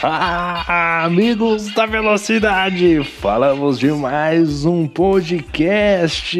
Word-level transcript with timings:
Amigos 0.00 1.74
da 1.74 1.84
velocidade, 1.84 3.02
falamos 3.02 3.80
de 3.80 3.90
mais 3.90 4.64
um 4.64 4.86
podcast. 4.86 6.38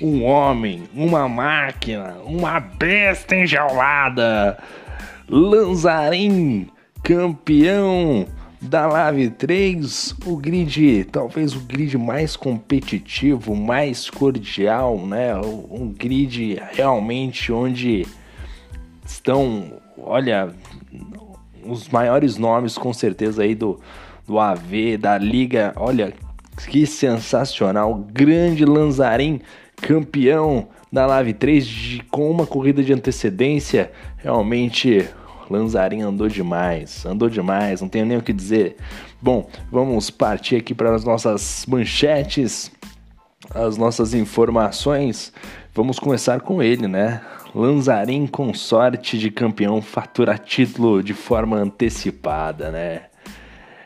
Um 0.00 0.24
homem, 0.24 0.82
uma 0.92 1.28
máquina, 1.28 2.16
uma 2.24 2.58
besta 2.58 3.36
enjaulada. 3.36 4.58
Lanzarim, 5.28 6.68
campeão 7.04 8.26
da 8.60 8.84
Live 8.88 9.30
3, 9.30 10.16
o 10.26 10.36
grid, 10.36 11.04
talvez 11.04 11.54
o 11.54 11.60
grid 11.60 11.96
mais 11.96 12.34
competitivo, 12.34 13.54
mais 13.54 14.10
cordial, 14.10 14.98
né? 15.06 15.36
Um 15.36 15.94
grid 15.96 16.60
realmente 16.72 17.52
onde 17.52 18.04
estão, 19.06 19.80
olha, 19.96 20.52
os 21.66 21.88
maiores 21.88 22.36
nomes 22.36 22.76
com 22.76 22.92
certeza 22.92 23.42
aí 23.42 23.54
do, 23.54 23.78
do 24.26 24.38
AV, 24.38 24.96
da 24.98 25.18
Liga. 25.18 25.72
Olha 25.76 26.12
que 26.68 26.86
sensacional! 26.86 27.94
Grande 28.12 28.64
Lanzarim, 28.64 29.40
campeão 29.76 30.68
da 30.92 31.06
Live 31.06 31.32
3 31.34 31.66
de, 31.66 32.02
com 32.10 32.30
uma 32.30 32.46
corrida 32.46 32.82
de 32.82 32.92
antecedência. 32.92 33.90
Realmente, 34.18 35.08
Lanzarim 35.48 36.02
andou 36.02 36.28
demais, 36.28 37.04
andou 37.06 37.28
demais, 37.28 37.80
não 37.80 37.88
tenho 37.88 38.06
nem 38.06 38.18
o 38.18 38.22
que 38.22 38.32
dizer. 38.32 38.76
Bom, 39.20 39.48
vamos 39.70 40.10
partir 40.10 40.56
aqui 40.56 40.74
para 40.74 40.94
as 40.94 41.04
nossas 41.04 41.64
manchetes, 41.66 42.70
as 43.54 43.76
nossas 43.76 44.14
informações. 44.14 45.32
Vamos 45.74 45.98
começar 45.98 46.40
com 46.40 46.62
ele, 46.62 46.86
né? 46.86 47.22
Lanzarim 47.54 48.26
com 48.26 48.54
sorte 48.54 49.18
de 49.18 49.30
campeão 49.30 49.82
fatura 49.82 50.38
título 50.38 51.02
de 51.02 51.12
forma 51.12 51.56
antecipada, 51.56 52.70
né? 52.70 53.02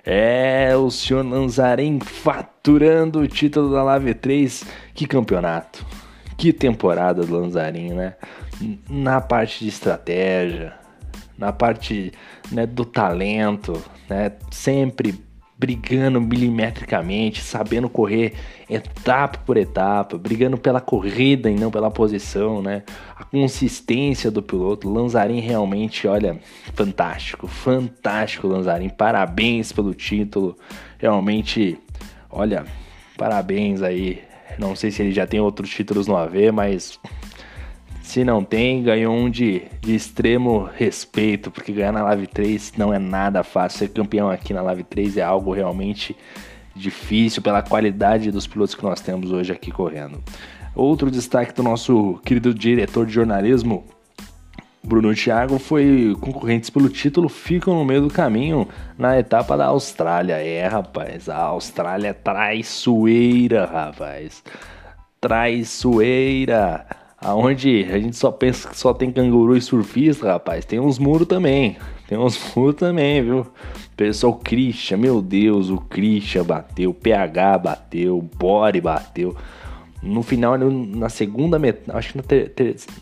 É, 0.05 0.77
o 0.77 0.89
senhor 0.89 1.27
Lanzarim 1.27 1.99
faturando 1.99 3.19
o 3.19 3.27
título 3.27 3.73
da 3.73 3.83
Lave 3.83 4.15
3. 4.15 4.65
Que 4.95 5.05
campeonato. 5.05 5.85
Que 6.39 6.53
temporada 6.53 7.25
do 7.25 7.41
Lanzarim, 7.41 7.93
né? 7.93 8.15
Na 8.89 9.21
parte 9.21 9.65
de 9.65 9.69
estratégia, 9.69 10.75
na 11.37 11.53
parte 11.53 12.13
né, 12.53 12.67
do 12.67 12.85
talento, 12.85 13.83
né? 14.09 14.31
Sempre 14.51 15.26
brigando 15.59 16.21
milimetricamente, 16.21 17.41
sabendo 17.41 17.89
correr 17.89 18.35
etapa 18.69 19.39
por 19.39 19.57
etapa, 19.57 20.19
brigando 20.19 20.59
pela 20.59 20.81
corrida 20.81 21.51
e 21.51 21.55
não 21.55 21.71
pela 21.71 21.91
posição, 21.91 22.61
né? 22.61 22.83
A 23.17 23.25
consistência 23.25 24.31
do 24.31 24.43
piloto, 24.43 24.91
Lanzarin 24.91 25.41
realmente, 25.41 26.07
olha, 26.07 26.39
fantástico, 26.75 27.47
fantástico 27.47 28.47
Lanzarin, 28.47 28.91
parabéns 28.91 29.73
pelo 29.73 29.95
título, 29.95 30.57
realmente, 30.99 31.79
olha, 32.31 32.67
parabéns 33.17 33.83
aí. 33.83 34.23
Não 34.59 34.75
sei 34.75 34.91
se 34.91 35.03
ele 35.03 35.13
já 35.13 35.27
tem 35.27 35.41
outros 35.41 35.71
títulos 35.71 36.07
no 36.07 36.17
AV, 36.17 36.51
mas 36.53 36.99
se 38.07 38.23
não 38.23 38.45
tem, 38.45 38.85
ganhou 38.85 39.13
um 39.13 39.29
de, 39.29 39.63
de 39.81 39.93
extremo 39.93 40.71
respeito, 40.77 41.51
porque 41.51 41.73
ganhar 41.73 41.91
na 41.91 42.05
Live 42.05 42.29
3 42.29 42.75
não 42.79 42.95
é 42.95 43.01
nada 43.01 43.43
fácil. 43.43 43.81
Ser 43.81 43.89
campeão 43.89 44.31
aqui 44.31 44.55
na 44.55 44.63
Live 44.63 44.85
3 44.85 45.17
é 45.17 45.23
algo 45.23 45.53
realmente 45.53 46.17
difícil 46.73 47.43
pela 47.43 47.63
qualidade 47.63 48.31
dos 48.31 48.47
pilotos 48.47 48.77
que 48.77 48.85
nós 48.85 49.01
temos 49.01 49.33
hoje 49.33 49.53
aqui 49.53 49.73
correndo. 49.73 50.23
Outro 50.73 51.11
destaque 51.11 51.53
do 51.53 51.65
nosso 51.65 52.21
querido 52.25 52.55
diretor 52.55 53.07
de 53.07 53.13
jornalismo, 53.13 53.85
Bruno 54.85 55.13
Thiago, 55.13 55.59
foi 55.59 56.17
concorrentes 56.21 56.71
pelo 56.71 56.89
título, 56.89 57.29
ficam 57.29 57.75
no 57.75 57.85
meio 57.85 58.03
do 58.03 58.09
caminho 58.09 58.69
na 58.97 59.19
etapa 59.19 59.57
da 59.57 59.67
Austrália. 59.67 60.35
É, 60.35 60.65
rapaz, 60.69 61.29
a 61.29 61.39
Austrália 61.39 62.11
é 62.11 62.13
traiçoeira, 62.13 63.67
rapaz. 63.67 64.45
Traiçoeira 65.21 66.87
aonde 67.27 67.85
a 67.91 67.99
gente 67.99 68.17
só 68.17 68.31
pensa 68.31 68.69
que 68.69 68.79
só 68.79 68.95
tem 68.95 69.11
canguru 69.11 69.57
e 69.57 69.61
surfista, 69.61 70.29
rapaz, 70.29 70.65
tem 70.65 70.79
uns 70.79 70.97
muros 70.97 71.27
também. 71.27 71.77
Tem 72.07 72.17
uns 72.17 72.39
muros 72.55 72.77
também, 72.77 73.21
viu? 73.21 73.45
Pessoal, 73.97 74.35
Christian, 74.35 74.99
meu 74.99 75.21
Deus, 75.21 75.69
o 75.69 75.79
Christian 75.79 76.45
bateu, 76.45 76.91
o 76.91 76.95
PH 76.95 77.59
bateu, 77.59 78.19
o 78.19 78.23
Bore 78.23 78.81
bateu. 78.81 79.37
No 80.01 80.23
final, 80.23 80.57
na 80.57 81.09
segunda 81.09 81.59
metade, 81.59 81.99
acho 81.99 82.13
que 82.13 82.19
no, 82.19 82.25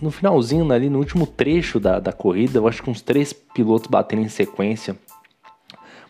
no 0.00 0.10
finalzinho 0.10 0.72
ali, 0.72 0.88
no 0.88 1.00
último 1.00 1.26
trecho 1.26 1.78
da, 1.78 2.00
da 2.00 2.12
corrida, 2.12 2.58
eu 2.58 2.66
acho 2.66 2.82
que 2.82 2.88
uns 2.88 3.02
três 3.02 3.30
pilotos 3.30 3.88
batendo 3.88 4.22
em 4.22 4.28
sequência. 4.28 4.96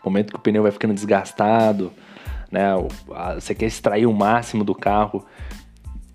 Momento 0.05 0.31
que 0.31 0.37
o 0.37 0.41
pneu 0.41 0.63
vai 0.63 0.71
ficando 0.71 0.93
desgastado, 0.93 1.91
né? 2.49 2.69
Você 3.33 3.53
quer 3.53 3.65
extrair 3.65 4.05
o 4.05 4.13
máximo 4.13 4.63
do 4.63 4.73
carro. 4.73 5.25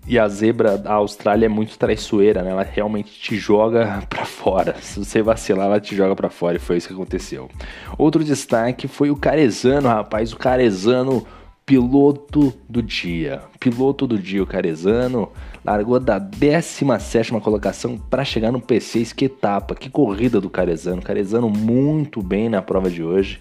E 0.07 0.17
a 0.17 0.27
zebra 0.27 0.77
da 0.77 0.93
Austrália 0.93 1.45
é 1.45 1.49
muito 1.49 1.77
traiçoeira, 1.77 2.41
né? 2.41 2.51
Ela 2.51 2.63
realmente 2.63 3.11
te 3.11 3.35
joga 3.37 4.03
para 4.09 4.25
fora. 4.25 4.75
Se 4.81 4.99
você 4.99 5.21
vacilar, 5.21 5.67
ela 5.67 5.79
te 5.79 5.95
joga 5.95 6.15
para 6.15 6.29
fora. 6.29 6.57
E 6.57 6.59
foi 6.59 6.77
isso 6.77 6.87
que 6.87 6.93
aconteceu. 6.93 7.49
Outro 7.97 8.23
destaque 8.23 8.87
foi 8.87 9.11
o 9.11 9.15
Carezano, 9.15 9.87
rapaz. 9.87 10.33
O 10.33 10.37
Carezano, 10.37 11.25
piloto 11.65 12.53
do 12.67 12.81
dia. 12.81 13.43
Piloto 13.59 14.07
do 14.07 14.17
dia, 14.17 14.41
o 14.41 14.47
Carezano. 14.47 15.31
Largou 15.63 15.99
da 15.99 16.17
17 16.17 17.31
colocação 17.39 17.97
para 17.97 18.25
chegar 18.25 18.51
no 18.51 18.59
P6. 18.59 19.13
Que 19.13 19.25
etapa, 19.25 19.75
que 19.75 19.89
corrida 19.89 20.41
do 20.41 20.49
Carezano. 20.49 21.01
Carezano 21.01 21.49
muito 21.49 22.23
bem 22.23 22.49
na 22.49 22.61
prova 22.61 22.89
de 22.89 23.03
hoje. 23.03 23.39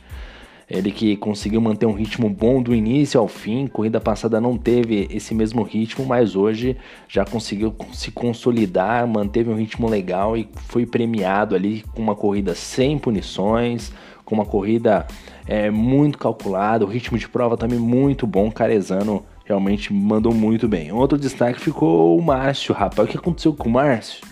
Ele 0.70 0.92
que 0.92 1.16
conseguiu 1.16 1.60
manter 1.60 1.84
um 1.86 1.92
ritmo 1.92 2.30
bom 2.30 2.62
do 2.62 2.72
início 2.72 3.18
ao 3.18 3.26
fim. 3.26 3.66
Corrida 3.66 4.00
passada 4.00 4.40
não 4.40 4.56
teve 4.56 5.08
esse 5.10 5.34
mesmo 5.34 5.62
ritmo, 5.64 6.06
mas 6.06 6.36
hoje 6.36 6.76
já 7.08 7.24
conseguiu 7.24 7.74
se 7.92 8.12
consolidar, 8.12 9.06
manteve 9.08 9.50
um 9.50 9.56
ritmo 9.56 9.88
legal 9.88 10.36
e 10.36 10.48
foi 10.68 10.86
premiado 10.86 11.56
ali 11.56 11.82
com 11.92 12.00
uma 12.00 12.14
corrida 12.14 12.54
sem 12.54 12.96
punições, 12.96 13.92
com 14.24 14.36
uma 14.36 14.46
corrida 14.46 15.08
é, 15.44 15.70
muito 15.70 16.16
calculada, 16.16 16.84
o 16.84 16.88
ritmo 16.88 17.18
de 17.18 17.28
prova 17.28 17.56
também 17.56 17.80
muito 17.80 18.24
bom. 18.24 18.48
Carezano 18.48 19.24
realmente 19.44 19.92
mandou 19.92 20.32
muito 20.32 20.68
bem. 20.68 20.92
Outro 20.92 21.18
destaque 21.18 21.60
ficou 21.60 22.16
o 22.16 22.22
Márcio, 22.22 22.72
rapaz. 22.72 23.08
O 23.08 23.10
que 23.10 23.18
aconteceu 23.18 23.52
com 23.52 23.68
o 23.68 23.72
Márcio? 23.72 24.29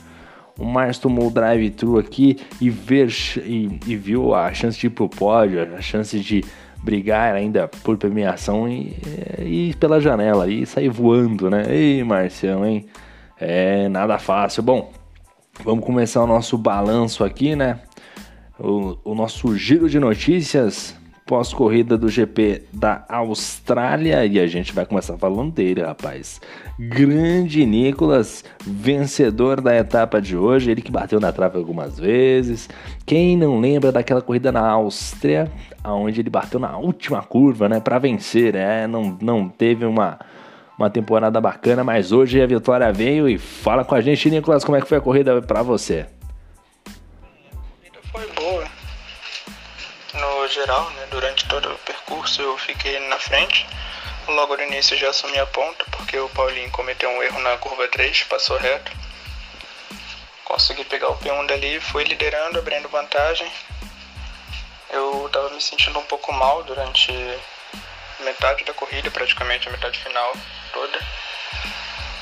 O 0.58 0.64
Márcio 0.64 1.04
tomou 1.04 1.28
o 1.28 1.30
drive-thru 1.30 1.98
aqui 1.98 2.36
e, 2.60 2.68
ver, 2.68 3.08
e, 3.44 3.78
e, 3.86 3.96
viu 3.96 4.34
a 4.34 4.52
chance 4.52 4.78
de 4.78 4.88
ir 4.88 4.90
pro 4.90 5.08
pódio, 5.08 5.62
a 5.76 5.80
chance 5.80 6.18
de 6.18 6.44
brigar 6.82 7.34
ainda 7.34 7.68
por 7.68 7.96
premiação 7.96 8.68
e, 8.68 8.96
e 9.38 9.74
pela 9.78 10.00
janela 10.00 10.50
e 10.50 10.66
sair 10.66 10.88
voando, 10.88 11.48
né? 11.48 11.64
Ei, 11.68 12.02
Marcião, 12.02 12.66
hein? 12.66 12.86
É 13.40 13.88
nada 13.88 14.18
fácil. 14.18 14.62
Bom, 14.62 14.92
vamos 15.64 15.84
começar 15.84 16.22
o 16.22 16.26
nosso 16.26 16.58
balanço 16.58 17.22
aqui, 17.22 17.54
né? 17.54 17.78
O, 18.58 18.98
o 19.04 19.14
nosso 19.14 19.56
giro 19.56 19.88
de 19.88 20.00
notícias 20.00 20.96
pós-corrida 21.28 21.98
do 21.98 22.08
GP 22.08 22.62
da 22.72 23.04
Austrália 23.06 24.24
e 24.24 24.40
a 24.40 24.46
gente 24.46 24.72
vai 24.72 24.86
começar 24.86 25.18
falando 25.18 25.52
dele, 25.52 25.82
rapaz. 25.82 26.40
Grande 26.78 27.66
Nicolas, 27.66 28.42
vencedor 28.66 29.60
da 29.60 29.76
etapa 29.76 30.22
de 30.22 30.34
hoje, 30.34 30.70
ele 30.70 30.80
que 30.80 30.90
bateu 30.90 31.20
na 31.20 31.30
trave 31.30 31.58
algumas 31.58 32.00
vezes. 32.00 32.66
Quem 33.04 33.36
não 33.36 33.60
lembra 33.60 33.92
daquela 33.92 34.22
corrida 34.22 34.50
na 34.50 34.66
Áustria, 34.66 35.52
aonde 35.84 36.22
ele 36.22 36.30
bateu 36.30 36.58
na 36.58 36.78
última 36.78 37.22
curva, 37.22 37.68
né, 37.68 37.78
para 37.78 37.98
vencer, 37.98 38.54
é, 38.54 38.86
não 38.86 39.18
não 39.20 39.50
teve 39.50 39.84
uma 39.84 40.18
uma 40.78 40.88
temporada 40.88 41.40
bacana, 41.40 41.84
mas 41.84 42.10
hoje 42.10 42.40
a 42.40 42.46
vitória 42.46 42.90
veio 42.90 43.28
e 43.28 43.36
fala 43.36 43.84
com 43.84 43.96
a 43.96 44.00
gente, 44.00 44.30
Nicolas, 44.30 44.64
como 44.64 44.78
é 44.78 44.80
que 44.80 44.88
foi 44.88 44.98
a 44.98 45.00
corrida 45.00 45.42
para 45.42 45.60
você? 45.60 46.06
Geral, 50.48 50.90
né, 50.90 51.06
durante 51.10 51.46
todo 51.46 51.72
o 51.72 51.78
percurso 51.78 52.42
eu 52.42 52.56
fiquei 52.58 52.98
na 53.08 53.18
frente. 53.18 53.66
Logo 54.26 54.56
no 54.56 54.62
início 54.62 54.96
já 54.96 55.08
assumi 55.10 55.38
a 55.38 55.46
ponta, 55.46 55.84
porque 55.90 56.18
o 56.18 56.28
Paulinho 56.30 56.70
cometeu 56.70 57.08
um 57.08 57.22
erro 57.22 57.40
na 57.40 57.56
curva 57.58 57.88
3, 57.88 58.24
passou 58.24 58.58
reto. 58.58 58.92
Consegui 60.44 60.84
pegar 60.84 61.08
o 61.08 61.18
P1 61.18 61.46
dali, 61.46 61.80
fui 61.80 62.04
liderando, 62.04 62.58
abrindo 62.58 62.88
vantagem. 62.88 63.50
Eu 64.90 65.28
tava 65.32 65.50
me 65.50 65.60
sentindo 65.60 65.98
um 65.98 66.04
pouco 66.04 66.32
mal 66.32 66.62
durante 66.64 67.12
metade 68.20 68.64
da 68.64 68.74
corrida, 68.74 69.10
praticamente 69.10 69.68
a 69.68 69.72
metade 69.72 69.98
final 69.98 70.32
toda. 70.72 70.98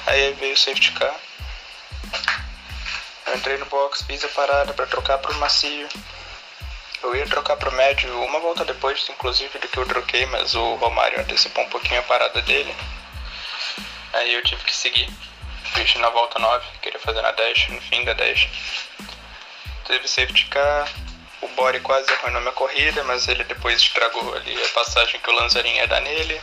Aí 0.07 0.33
veio 0.35 0.55
o 0.55 0.57
safety 0.57 0.93
car. 0.93 1.15
Eu 3.27 3.37
entrei 3.37 3.57
no 3.59 3.67
box, 3.67 4.03
fiz 4.03 4.25
a 4.25 4.29
parada 4.29 4.73
para 4.73 4.87
trocar 4.87 5.19
pro 5.19 5.35
macio. 5.35 5.89
Eu 7.03 7.15
ia 7.15 7.27
trocar 7.27 7.57
pro 7.57 7.73
médio 7.73 8.11
uma 8.23 8.41
volta 8.41 8.65
depois, 8.65 9.07
inclusive, 9.09 9.59
do 9.59 9.69
que 9.69 9.79
eu 9.79 9.87
troquei, 9.87 10.27
mas 10.27 10.55
o 10.55 10.75
Romário 10.77 11.21
antecipou 11.21 11.65
um 11.65 11.69
pouquinho 11.69 12.01
a 12.01 12.05
parada 12.05 12.41
dele. 12.43 12.75
Aí 14.13 14.35
eu 14.35 14.43
tive 14.43 14.65
que 14.65 14.75
seguir. 14.75 15.09
Fiz 15.75 15.95
na 15.97 16.09
volta 16.09 16.39
9, 16.39 16.65
queria 16.81 16.99
fazer 16.99 17.21
na 17.21 17.33
10, 17.33 17.69
no 17.69 17.81
fim 17.83 18.05
da 18.05 18.15
10. 18.15 18.49
Teve 19.87 20.09
safety 20.09 20.47
car, 20.47 20.89
O 21.43 21.49
Bore 21.49 21.81
quase 21.81 22.11
arruinou 22.11 22.41
minha 22.41 22.53
corrida, 22.53 23.05
mas 23.05 23.29
ele 23.29 23.45
depois 23.45 23.81
estragou 23.81 24.35
ali 24.35 24.65
a 24.65 24.69
passagem 24.71 25.21
que 25.21 25.31
o 25.31 25.35
Lanzarin 25.35 25.75
ia 25.75 25.87
dar 25.87 26.01
nele. 26.01 26.41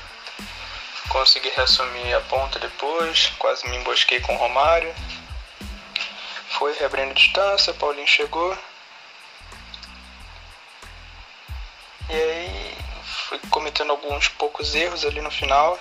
Consegui 1.10 1.50
reassumir 1.50 2.16
a 2.16 2.22
ponta 2.22 2.60
depois, 2.60 3.32
quase 3.40 3.68
me 3.68 3.78
embosquei 3.78 4.20
com 4.22 4.36
o 4.36 4.38
Romário. 4.38 4.94
Foi 6.52 6.74
reabrindo 6.78 7.14
distância, 7.16 7.74
Paulinho 7.74 8.08
chegou. 8.08 8.56
E 12.14 12.16
aí 12.16 12.78
fui 13.28 13.40
cometendo 13.50 13.90
alguns 13.90 14.28
poucos 14.28 14.76
erros 14.76 15.04
ali 15.04 15.20
no 15.20 15.32
final. 15.32 15.80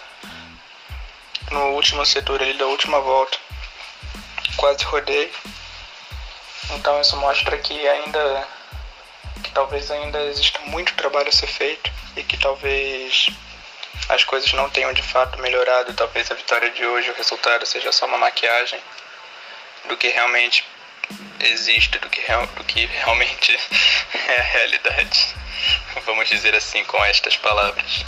No 1.50 1.73
último 1.73 2.06
setor 2.06 2.40
ali 2.40 2.55
da 2.55 2.64
última 2.64 3.00
volta. 3.00 3.37
Quase 4.56 4.82
rodei. 4.84 5.31
Então 6.70 6.99
isso 7.02 7.19
mostra 7.19 7.58
que 7.58 7.87
ainda 7.87 8.49
que 9.44 9.50
talvez 9.50 9.90
ainda 9.90 10.23
exista 10.23 10.58
muito 10.61 10.94
trabalho 10.94 11.29
a 11.29 11.32
ser 11.32 11.49
feito 11.49 11.93
e 12.17 12.23
que 12.23 12.38
talvez 12.38 13.29
as 14.08 14.25
coisas 14.25 14.50
não 14.55 14.70
tenham 14.70 14.94
de 14.94 15.02
fato 15.02 15.38
melhorado, 15.38 15.93
talvez 15.93 16.31
a 16.31 16.34
vitória 16.34 16.70
de 16.70 16.87
hoje, 16.87 17.11
o 17.11 17.14
resultado 17.14 17.67
seja 17.67 17.93
só 17.93 18.06
uma 18.06 18.17
maquiagem 18.17 18.81
do 19.87 19.99
que 19.99 20.08
realmente 20.08 20.64
existe, 21.40 21.99
do 21.99 22.08
que, 22.08 22.23
real, 22.23 22.46
do 22.46 22.64
que 22.64 22.87
realmente 22.87 23.52
é 24.29 24.40
a 24.40 24.43
realidade. 24.43 25.42
Vamos 26.06 26.29
dizer 26.29 26.55
assim 26.55 26.85
com 26.85 27.03
estas 27.05 27.37
palavras. 27.37 28.05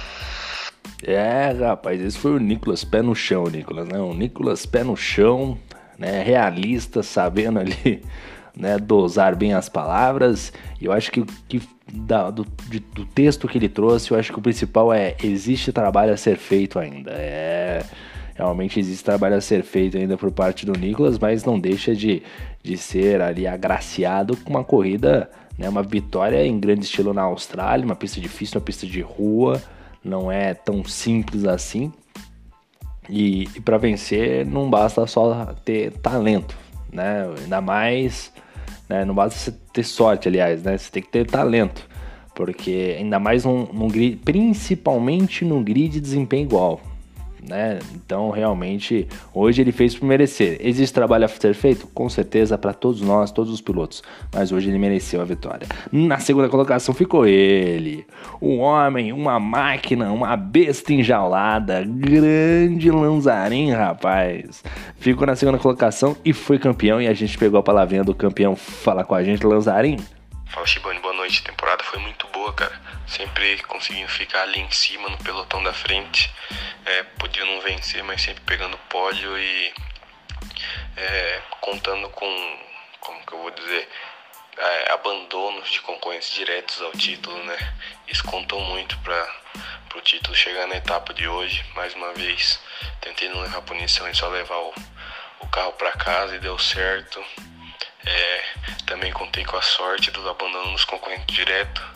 É, 1.03 1.53
rapaz, 1.53 2.01
esse 2.01 2.19
foi 2.19 2.33
o 2.33 2.39
Nicolas 2.39 2.85
Pé 2.85 3.03
no 3.03 3.15
Chão, 3.15 3.45
Nicolas, 3.45 3.89
né? 3.89 3.99
O 3.99 4.15
Nicolas 4.15 4.65
Pé 4.65 4.83
no 4.83 4.97
Chão, 4.97 5.59
né? 5.99 6.23
Realista, 6.23 7.03
sabendo 7.03 7.59
ali 7.59 8.03
né, 8.57 8.79
dosar 8.79 9.37
bem 9.37 9.53
as 9.53 9.69
palavras. 9.69 10.53
E 10.81 10.87
eu 10.87 10.93
acho 10.93 11.11
que, 11.11 11.25
que 11.49 11.63
da, 11.93 12.31
do, 12.31 12.47
de, 12.69 12.81
do 12.81 13.05
texto 13.05 13.47
que 13.47 13.59
ele 13.59 13.69
trouxe, 13.69 14.11
eu 14.11 14.19
acho 14.19 14.33
que 14.33 14.39
o 14.39 14.43
principal 14.43 14.93
é 14.93 15.15
existe 15.23 15.73
trabalho 15.73 16.13
a 16.13 16.17
ser 16.17 16.37
feito 16.37 16.79
ainda. 16.79 17.13
É 17.13 17.85
realmente 18.35 18.81
existe 18.81 19.05
trabalho 19.05 19.37
a 19.37 19.41
ser 19.41 19.63
feito 19.63 19.97
ainda 19.97 20.17
por 20.17 20.31
parte 20.33 20.67
do 20.67 20.73
Nicolas, 20.73 21.19
mas 21.19 21.45
não 21.45 21.59
deixa 21.59 21.95
de, 21.95 22.23
de 22.63 22.77
ser 22.77 23.23
ali 23.23 23.47
agraciado 23.47 24.37
com 24.37 24.51
uma 24.51 24.65
corrida, 24.65 25.31
né, 25.59 25.69
uma 25.69 25.83
vitória 25.83 26.45
em 26.47 26.59
grande 26.59 26.85
estilo 26.85 27.13
na 27.13 27.23
Austrália, 27.23 27.85
uma 27.85 27.97
pista 27.97 28.21
difícil, 28.21 28.59
uma 28.59 28.65
pista 28.65 28.87
de 28.87 29.01
rua, 29.01 29.63
não 30.03 30.31
é 30.31 30.55
tão 30.55 30.85
simples 30.85 31.45
assim. 31.45 31.93
E, 33.09 33.45
e 33.55 33.61
para 33.61 33.77
vencer 33.77 34.47
não 34.47 34.71
basta 34.71 35.07
só 35.07 35.55
ter 35.65 35.93
talento, 35.99 36.57
né? 36.91 37.27
Ainda 37.43 37.61
mais 37.61 38.33
né? 38.89 39.05
Não 39.05 39.15
basta 39.15 39.53
ter 39.73 39.85
sorte, 39.85 40.29
aliás, 40.29 40.63
né? 40.63 40.77
Você 40.77 40.91
tem 40.91 41.03
que 41.03 41.09
ter 41.09 41.27
talento. 41.27 41.89
Porque 42.35 42.97
ainda 42.99 43.19
mais 43.19 43.45
num, 43.45 43.67
num 43.73 43.89
grid, 43.89 44.17
principalmente 44.17 45.45
no 45.45 45.63
grid 45.63 45.93
de 45.93 46.01
desempenho 46.01 46.45
igual 46.45 46.81
né? 47.49 47.79
Então, 47.95 48.31
realmente, 48.31 49.07
hoje 49.33 49.61
ele 49.61 49.73
fez 49.73 49.95
por 49.95 50.07
merecer. 50.07 50.57
Existe 50.61 50.93
trabalho 50.93 51.25
a 51.25 51.29
ser 51.29 51.55
feito? 51.55 51.87
Com 51.89 52.09
certeza, 52.09 52.57
para 52.57 52.73
todos 52.73 53.01
nós, 53.01 53.31
todos 53.31 53.53
os 53.53 53.61
pilotos. 53.61 54.03
Mas 54.33 54.53
hoje 54.53 54.71
ele 54.71 54.79
mereceu 54.79 55.21
a 55.21 55.25
vitória. 55.25 55.67
Na 55.93 56.19
segunda 56.19 56.49
colocação 56.49 56.95
ficou 56.95 57.27
ele. 57.27 58.07
Um 58.41 58.61
homem, 58.61 59.13
uma 59.13 59.39
máquina, 59.39 60.13
uma 60.13 60.37
besta 60.37 60.93
enjaulada. 60.93 61.85
Grande 61.87 62.91
Lanzarin, 62.91 63.73
rapaz. 63.73 64.63
Ficou 64.99 65.27
na 65.27 65.37
segunda 65.37 65.59
colocação 65.59 66.17
e 66.25 66.33
foi 66.33 66.59
campeão. 66.59 67.01
E 67.01 67.07
a 67.07 67.15
gente 67.15 67.37
pegou 67.37 67.61
a 67.61 67.63
palavrinha 67.63 68.05
do 68.05 68.15
campeão. 68.15 68.57
Fala 68.57 69.05
com 69.05 69.15
a 69.15 69.23
gente, 69.23 69.47
Lanzarin. 69.47 69.99
Fala, 70.47 70.67
Shibane, 70.67 71.01
boa 71.01 71.15
noite. 71.15 71.43
A 71.45 71.51
temporada 71.51 71.83
foi 71.85 72.01
muito 72.01 72.27
boa, 72.33 72.53
cara. 72.53 72.94
Sempre 73.07 73.59
conseguindo 73.63 74.09
ficar 74.09 74.43
ali 74.43 74.61
em 74.61 74.71
cima, 74.71 75.09
no 75.09 75.19
pelotão 75.19 75.63
da 75.63 75.73
frente. 75.73 76.33
É, 76.85 77.03
podia 77.19 77.45
não 77.45 77.61
vencer, 77.61 78.03
mas 78.03 78.23
sempre 78.23 78.43
pegando 78.45 78.77
pódio 78.89 79.39
e 79.39 79.75
é, 80.97 81.43
contando 81.61 82.09
com, 82.11 82.59
como 83.01 83.25
que 83.27 83.33
eu 83.33 83.39
vou 83.39 83.51
dizer, 83.51 83.89
é, 84.57 84.93
abandonos 84.93 85.71
de 85.71 85.81
concorrentes 85.81 86.33
diretos 86.33 86.81
ao 86.83 86.93
título, 86.93 87.43
né? 87.45 87.57
Isso 88.07 88.25
contou 88.25 88.61
muito 88.61 88.97
para 88.99 89.29
o 89.97 90.01
título 90.01 90.35
chegar 90.35 90.67
na 90.67 90.77
etapa 90.77 91.13
de 91.13 91.27
hoje. 91.27 91.65
Mais 91.75 91.95
uma 91.95 92.13
vez, 92.15 92.61
tentei 93.01 93.29
não 93.29 93.41
levar 93.41 93.63
punição 93.63 94.09
e 94.09 94.15
só 94.15 94.29
levar 94.29 94.59
o, 94.59 94.75
o 95.41 95.49
carro 95.49 95.73
para 95.73 95.93
casa 95.93 96.37
e 96.37 96.41
deu 96.41 96.59
certo. 96.59 97.25
É, 98.07 98.45
também 98.87 99.13
contei 99.13 99.45
com 99.45 99.57
a 99.57 99.63
sorte 99.63 100.11
dos 100.11 100.27
abandonos 100.27 100.73
dos 100.73 100.85
concorrentes 100.85 101.35
direto 101.35 101.94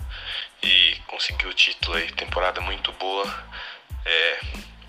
e 0.62 0.96
consegui 1.06 1.46
o 1.46 1.54
título 1.54 1.96
aí. 1.96 2.10
Temporada 2.12 2.60
muito 2.60 2.92
boa. 2.92 3.26
É, 4.04 4.40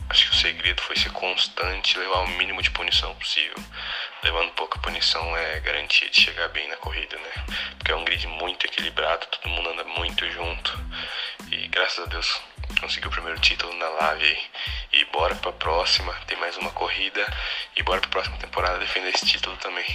acho 0.09 0.29
que 0.29 0.35
o 0.35 0.39
segredo 0.39 0.81
foi 0.81 0.95
ser 0.95 1.11
constante, 1.11 1.97
levar 1.97 2.21
o 2.21 2.27
mínimo 2.29 2.61
de 2.61 2.71
punição 2.71 3.13
possível. 3.15 3.57
Levando 4.23 4.51
pouca 4.51 4.79
punição 4.79 5.35
é 5.37 5.59
garantia 5.59 6.09
de 6.09 6.21
chegar 6.21 6.49
bem 6.49 6.67
na 6.67 6.75
corrida, 6.77 7.15
né? 7.17 7.55
Porque 7.77 7.91
é 7.91 7.95
um 7.95 8.03
grid 8.03 8.27
muito 8.27 8.65
equilibrado, 8.65 9.27
todo 9.27 9.51
mundo 9.51 9.69
anda 9.69 9.83
muito 9.83 10.29
junto. 10.31 10.79
E 11.51 11.67
graças 11.67 12.03
a 12.05 12.07
Deus 12.07 12.41
consegui 12.79 13.07
o 13.07 13.11
primeiro 13.11 13.39
título 13.39 13.73
na 13.75 13.89
live 13.89 14.25
aí. 14.25 14.39
E 14.93 15.05
bora 15.05 15.35
pra 15.35 15.51
próxima, 15.51 16.13
tem 16.27 16.37
mais 16.37 16.57
uma 16.57 16.71
corrida. 16.71 17.25
E 17.75 17.83
bora 17.83 18.01
pra 18.01 18.09
próxima 18.09 18.37
temporada 18.37 18.79
defender 18.79 19.13
esse 19.13 19.25
título 19.25 19.55
também. 19.57 19.85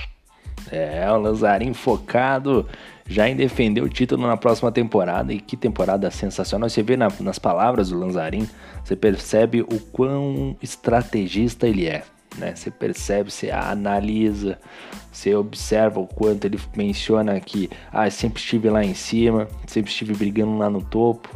É, 0.71 1.11
o 1.11 1.19
Lanzarin 1.19 1.75
focado 1.75 2.69
já 3.07 3.29
em 3.29 3.37
defender 3.37 3.83
o 3.83 3.89
título 3.89 4.27
na 4.27 4.37
próxima 4.37 4.73
temporada. 4.73 5.33
E 5.33 5.41
que 5.41 5.57
temporada 5.57 6.11
sensacional. 6.11 6.69
Você 6.69 6.83
vê 6.83 6.97
na, 6.97 7.09
nas 7.21 7.39
palavras 7.39 7.91
do 7.91 7.99
Lanzarin, 7.99 8.49
você 8.85 8.97
percebe 8.97 9.63
o 9.63 9.79
quão 9.93 10.57
estrategista 10.63 11.67
ele 11.67 11.87
é. 11.87 12.05
Né? 12.39 12.55
Você 12.55 12.71
percebe, 12.71 13.31
você 13.31 13.51
analisa, 13.51 14.59
você 15.13 15.35
observa 15.35 16.01
o 16.01 16.07
quanto 16.07 16.47
ele 16.47 16.59
menciona 16.77 17.39
que 17.41 17.71
ah, 17.93 18.11
sempre 18.11 18.41
estive 18.41 18.69
lá 18.69 18.85
em 18.85 18.95
cima, 18.95 19.49
sempre 19.67 19.91
estive 19.91 20.15
brigando 20.15 20.59
lá 20.59 20.69
no 20.69 20.83
topo, 20.83 21.29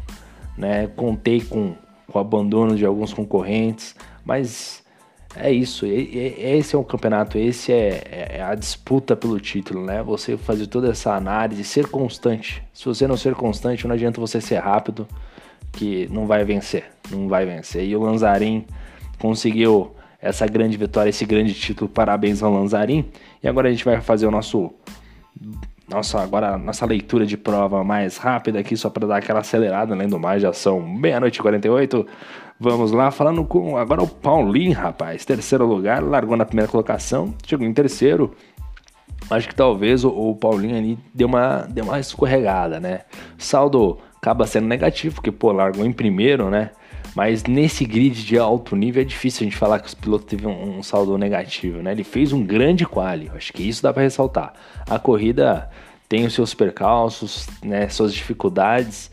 né? 0.56 0.88
Contei 0.88 1.40
com, 1.40 1.76
com 2.08 2.18
o 2.18 2.20
abandono 2.20 2.74
de 2.74 2.84
alguns 2.84 3.12
concorrentes, 3.12 3.94
mas 4.24 4.82
é 5.36 5.52
isso, 5.52 5.84
esse 5.86 6.74
é 6.74 6.78
o 6.78 6.82
campeonato, 6.82 7.38
esse 7.38 7.72
é, 7.72 8.02
é, 8.10 8.36
é, 8.38 8.42
a 8.42 8.54
disputa 8.54 9.14
pelo 9.14 9.38
título, 9.38 9.84
né? 9.84 10.02
Você 10.02 10.36
fazer 10.36 10.66
toda 10.66 10.90
essa 10.90 11.14
análise, 11.14 11.62
ser 11.64 11.86
constante. 11.86 12.62
Se 12.72 12.86
você 12.86 13.06
não 13.06 13.16
ser 13.16 13.34
constante, 13.34 13.86
não 13.86 13.94
adianta 13.94 14.20
você 14.20 14.40
ser 14.40 14.56
rápido, 14.56 15.06
que 15.72 16.08
não 16.10 16.26
vai 16.26 16.44
vencer, 16.44 16.84
não 17.10 17.28
vai 17.28 17.44
vencer. 17.44 17.86
E 17.86 17.94
o 17.94 18.00
Lanzarin 18.00 18.64
conseguiu 19.18 19.94
essa 20.20 20.46
grande 20.46 20.76
vitória, 20.76 21.10
esse 21.10 21.26
grande 21.26 21.52
título. 21.52 21.90
Parabéns 21.90 22.42
ao 22.42 22.52
Lanzarin. 22.52 23.04
E 23.42 23.46
agora 23.46 23.68
a 23.68 23.70
gente 23.70 23.84
vai 23.84 24.00
fazer 24.00 24.26
o 24.26 24.30
nosso 24.30 24.72
nossa, 25.88 26.20
agora 26.20 26.58
nossa 26.58 26.84
leitura 26.84 27.24
de 27.24 27.36
prova 27.36 27.82
mais 27.82 28.18
rápida 28.18 28.58
aqui, 28.58 28.76
só 28.76 28.90
para 28.90 29.06
dar 29.06 29.16
aquela 29.18 29.40
acelerada, 29.40 29.94
além 29.94 30.08
do 30.08 30.18
mais, 30.18 30.42
já 30.42 30.52
são 30.52 30.80
meia-noite 30.80 31.38
e 31.38 31.42
48. 31.42 32.06
Vamos 32.60 32.90
lá, 32.90 33.12
falando 33.12 33.44
com 33.44 33.76
agora 33.76 34.02
o 34.02 34.08
Paulinho, 34.08 34.72
rapaz. 34.72 35.24
Terceiro 35.24 35.64
lugar, 35.64 36.02
largou 36.02 36.36
na 36.36 36.44
primeira 36.44 36.68
colocação, 36.68 37.32
chegou 37.46 37.64
em 37.64 37.72
terceiro. 37.72 38.34
Acho 39.30 39.48
que 39.48 39.54
talvez 39.54 40.04
o, 40.04 40.08
o 40.08 40.34
Paulinho 40.34 40.76
ali 40.76 40.98
deu 41.14 41.28
uma, 41.28 41.68
deu 41.70 41.84
uma 41.84 42.00
escorregada, 42.00 42.80
né? 42.80 43.02
Saldo 43.36 43.98
acaba 44.16 44.44
sendo 44.44 44.66
negativo, 44.66 45.14
porque, 45.16 45.30
pô, 45.30 45.52
largou 45.52 45.86
em 45.86 45.92
primeiro, 45.92 46.50
né? 46.50 46.70
Mas 47.14 47.44
nesse 47.44 47.84
grid 47.84 48.24
de 48.24 48.36
alto 48.36 48.74
nível 48.74 49.02
é 49.02 49.04
difícil 49.04 49.42
a 49.42 49.44
gente 49.44 49.56
falar 49.56 49.78
que 49.78 49.86
os 49.86 49.94
pilotos 49.94 50.26
teve 50.26 50.46
um, 50.46 50.78
um 50.78 50.82
saldo 50.82 51.16
negativo, 51.16 51.80
né? 51.80 51.92
Ele 51.92 52.04
fez 52.04 52.32
um 52.32 52.44
grande 52.44 52.84
quali, 52.84 53.30
acho 53.36 53.52
que 53.52 53.62
isso 53.62 53.82
dá 53.84 53.92
para 53.92 54.02
ressaltar. 54.02 54.52
A 54.88 54.98
corrida 54.98 55.70
tem 56.08 56.26
os 56.26 56.34
seus 56.34 56.54
percalços, 56.54 57.46
né, 57.62 57.88
suas 57.88 58.14
dificuldades, 58.14 59.10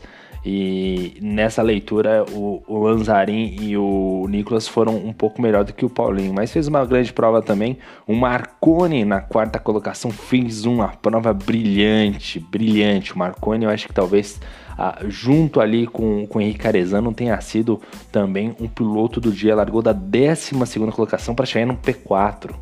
e 0.48 1.18
nessa 1.20 1.60
leitura, 1.60 2.24
o, 2.30 2.62
o 2.68 2.78
Lanzarin 2.78 3.56
e 3.60 3.76
o 3.76 4.28
Nicolas 4.28 4.68
foram 4.68 4.94
um 4.94 5.12
pouco 5.12 5.42
melhor 5.42 5.64
do 5.64 5.72
que 5.72 5.84
o 5.84 5.90
Paulinho, 5.90 6.32
mas 6.32 6.52
fez 6.52 6.68
uma 6.68 6.84
grande 6.84 7.12
prova 7.12 7.42
também. 7.42 7.78
O 8.06 8.14
Marconi 8.14 9.04
na 9.04 9.20
quarta 9.20 9.58
colocação 9.58 10.12
fez 10.12 10.64
uma 10.64 10.86
prova 10.86 11.34
brilhante, 11.34 12.38
brilhante. 12.38 13.12
O 13.12 13.18
Marconi, 13.18 13.64
eu 13.64 13.70
acho 13.70 13.88
que 13.88 13.92
talvez 13.92 14.40
ah, 14.78 15.00
junto 15.08 15.60
ali 15.60 15.84
com, 15.84 16.24
com 16.28 16.38
o 16.38 16.42
Henrique 16.42 16.64
Arezano 16.64 17.12
tenha 17.12 17.40
sido 17.40 17.82
também 18.12 18.54
um 18.60 18.68
piloto 18.68 19.20
do 19.20 19.32
dia. 19.32 19.56
Largou 19.56 19.82
da 19.82 19.92
12 19.92 20.52
colocação 20.92 21.34
para 21.34 21.44
chegar 21.44 21.66
no 21.66 21.76
P4, 21.76 22.54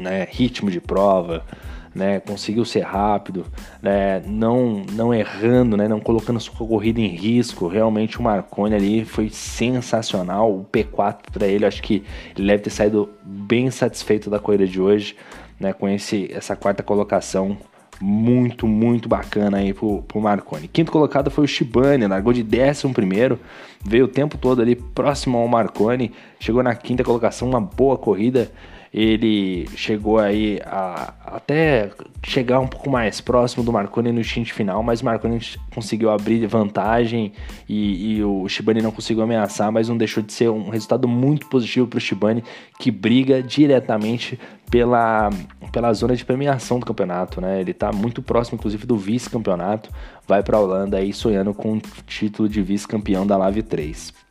né? 0.00 0.26
Ritmo 0.28 0.68
de 0.68 0.80
prova 0.80 1.44
né, 1.94 2.20
conseguiu 2.20 2.64
ser 2.64 2.80
rápido, 2.80 3.46
né, 3.82 4.22
não, 4.26 4.84
não 4.92 5.12
errando, 5.12 5.76
né, 5.76 5.88
não 5.88 6.00
colocando 6.00 6.38
sua 6.40 6.54
corrida 6.66 7.00
em 7.00 7.08
risco. 7.08 7.66
Realmente 7.66 8.18
o 8.18 8.22
Marconi 8.22 8.74
ali 8.74 9.04
foi 9.04 9.28
sensacional. 9.30 10.52
O 10.52 10.64
P4 10.64 11.30
para 11.32 11.46
ele, 11.46 11.66
acho 11.66 11.82
que 11.82 12.04
ele 12.36 12.46
deve 12.46 12.62
ter 12.64 12.70
saído 12.70 13.08
bem 13.22 13.70
satisfeito 13.70 14.30
da 14.30 14.38
corrida 14.38 14.66
de 14.66 14.80
hoje, 14.80 15.16
né, 15.58 15.72
com 15.72 15.88
esse, 15.88 16.30
essa 16.32 16.54
quarta 16.54 16.82
colocação 16.82 17.56
muito, 18.00 18.66
muito 18.66 19.08
bacana 19.08 19.58
aí 19.58 19.74
pro, 19.74 20.02
pro 20.02 20.20
Marconi. 20.20 20.68
Quinto 20.68 20.92
colocado 20.92 21.30
foi 21.30 21.44
o 21.44 21.48
Shibane, 21.48 22.06
largou 22.06 22.32
de 22.32 22.42
décimo 22.42 22.94
primeiro, 22.94 23.38
veio 23.84 24.04
o 24.04 24.08
tempo 24.08 24.38
todo 24.38 24.62
ali 24.62 24.76
próximo 24.76 25.38
ao 25.38 25.48
Marconi, 25.48 26.12
chegou 26.38 26.62
na 26.62 26.74
quinta 26.74 27.02
colocação, 27.02 27.48
uma 27.48 27.60
boa 27.60 27.96
corrida 27.98 28.50
ele 28.92 29.68
chegou 29.76 30.18
aí 30.18 30.60
a 30.64 31.14
até 31.26 31.90
chegar 32.24 32.58
um 32.58 32.66
pouco 32.66 32.90
mais 32.90 33.20
próximo 33.20 33.62
do 33.62 33.72
Marconi 33.72 34.10
no 34.12 34.22
stint 34.24 34.52
final, 34.52 34.82
mas 34.82 35.00
o 35.00 35.04
Marconi 35.04 35.38
conseguiu 35.72 36.10
abrir 36.10 36.46
vantagem 36.46 37.32
e, 37.68 38.16
e, 38.16 38.24
o 38.24 38.48
Shibane 38.48 38.82
não 38.82 38.90
conseguiu 38.90 39.22
ameaçar, 39.22 39.70
mas 39.70 39.88
não 39.88 39.96
deixou 39.96 40.22
de 40.22 40.32
ser 40.32 40.48
um 40.50 40.68
resultado 40.68 41.06
muito 41.06 41.46
positivo 41.48 41.86
para 41.86 41.98
o 41.98 42.00
Shibane, 42.00 42.42
que 42.78 42.90
briga 42.90 43.42
diretamente 43.42 44.38
pela, 44.70 45.30
pela 45.72 45.92
zona 45.92 46.16
de 46.16 46.24
premiação 46.24 46.78
do 46.78 46.86
campeonato, 46.86 47.40
né? 47.40 47.60
Ele 47.60 47.70
está 47.70 47.92
muito 47.92 48.22
próximo, 48.22 48.56
inclusive, 48.56 48.86
do 48.86 48.96
vice-campeonato, 48.96 49.90
vai 50.26 50.42
para 50.42 50.56
a 50.56 50.60
Holanda 50.60 50.98
aí 50.98 51.12
sonhando 51.12 51.54
com 51.54 51.74
o 51.74 51.80
título 52.06 52.48
de 52.48 52.60
vice-campeão 52.62 53.26
da 53.26 53.36
Lave 53.36 53.62
3. 53.62 54.27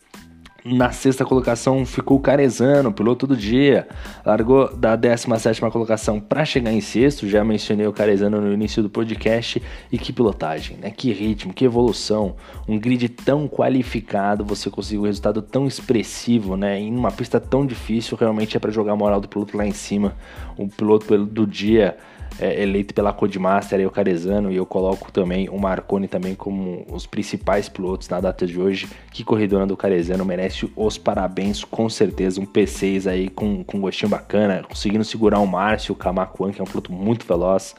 Na 0.69 0.91
sexta 0.91 1.23
colocação 1.23 1.85
ficou 1.85 2.17
o 2.17 2.19
Carezano, 2.19 2.91
piloto 2.91 3.25
do 3.25 3.37
dia. 3.37 3.87
Largou 4.25 4.75
da 4.75 4.97
17 4.97 5.61
colocação 5.61 6.19
para 6.19 6.43
chegar 6.43 6.73
em 6.73 6.81
sexto. 6.81 7.25
Já 7.25 7.41
mencionei 7.41 7.87
o 7.87 7.93
Carezano 7.93 8.41
no 8.41 8.51
início 8.51 8.83
do 8.83 8.89
podcast. 8.89 9.63
E 9.89 9.97
que 9.97 10.11
pilotagem, 10.11 10.75
né? 10.75 10.91
Que 10.91 11.13
ritmo, 11.13 11.53
que 11.53 11.63
evolução. 11.63 12.35
Um 12.67 12.77
grid 12.77 13.07
tão 13.07 13.47
qualificado, 13.47 14.43
você 14.43 14.69
conseguiu 14.69 15.03
um 15.03 15.05
resultado 15.05 15.41
tão 15.41 15.67
expressivo, 15.67 16.57
né? 16.57 16.77
Em 16.77 16.93
uma 16.93 17.11
pista 17.11 17.39
tão 17.39 17.65
difícil, 17.65 18.17
realmente 18.17 18.57
é 18.57 18.59
para 18.59 18.69
jogar 18.69 18.91
a 18.91 18.95
moral 18.97 19.21
do 19.21 19.29
piloto 19.29 19.55
lá 19.55 19.65
em 19.65 19.71
cima. 19.71 20.15
O 20.57 20.67
piloto 20.67 21.25
do 21.25 21.47
dia 21.47 21.95
é, 22.39 22.61
eleito 22.61 22.93
pela 22.93 23.11
Codemaster, 23.11 23.85
o 23.87 23.91
Carezano, 23.91 24.51
e 24.51 24.55
eu 24.55 24.65
coloco 24.65 25.11
também 25.11 25.49
o 25.49 25.57
Marconi 25.57 26.07
também 26.07 26.35
como 26.35 26.85
os 26.91 27.05
principais 27.05 27.67
pilotos 27.67 28.07
na 28.09 28.19
data 28.19 28.45
de 28.45 28.59
hoje. 28.59 28.87
Que 29.11 29.23
corredora 29.23 29.65
do 29.65 29.77
Carezano 29.77 30.23
merece 30.23 30.71
os 30.75 30.97
parabéns, 30.97 31.63
com 31.63 31.89
certeza. 31.89 32.39
Um 32.39 32.45
P6 32.45 33.09
aí 33.09 33.29
com, 33.29 33.63
com 33.63 33.79
gostinho 33.79 34.09
bacana, 34.09 34.63
conseguindo 34.67 35.03
segurar 35.03 35.39
o 35.39 35.47
Márcio, 35.47 35.93
o 35.93 35.95
Camacuan, 35.97 36.51
que 36.51 36.61
é 36.61 36.63
um 36.63 36.67
piloto 36.67 36.91
muito 36.91 37.25
veloz. 37.25 37.75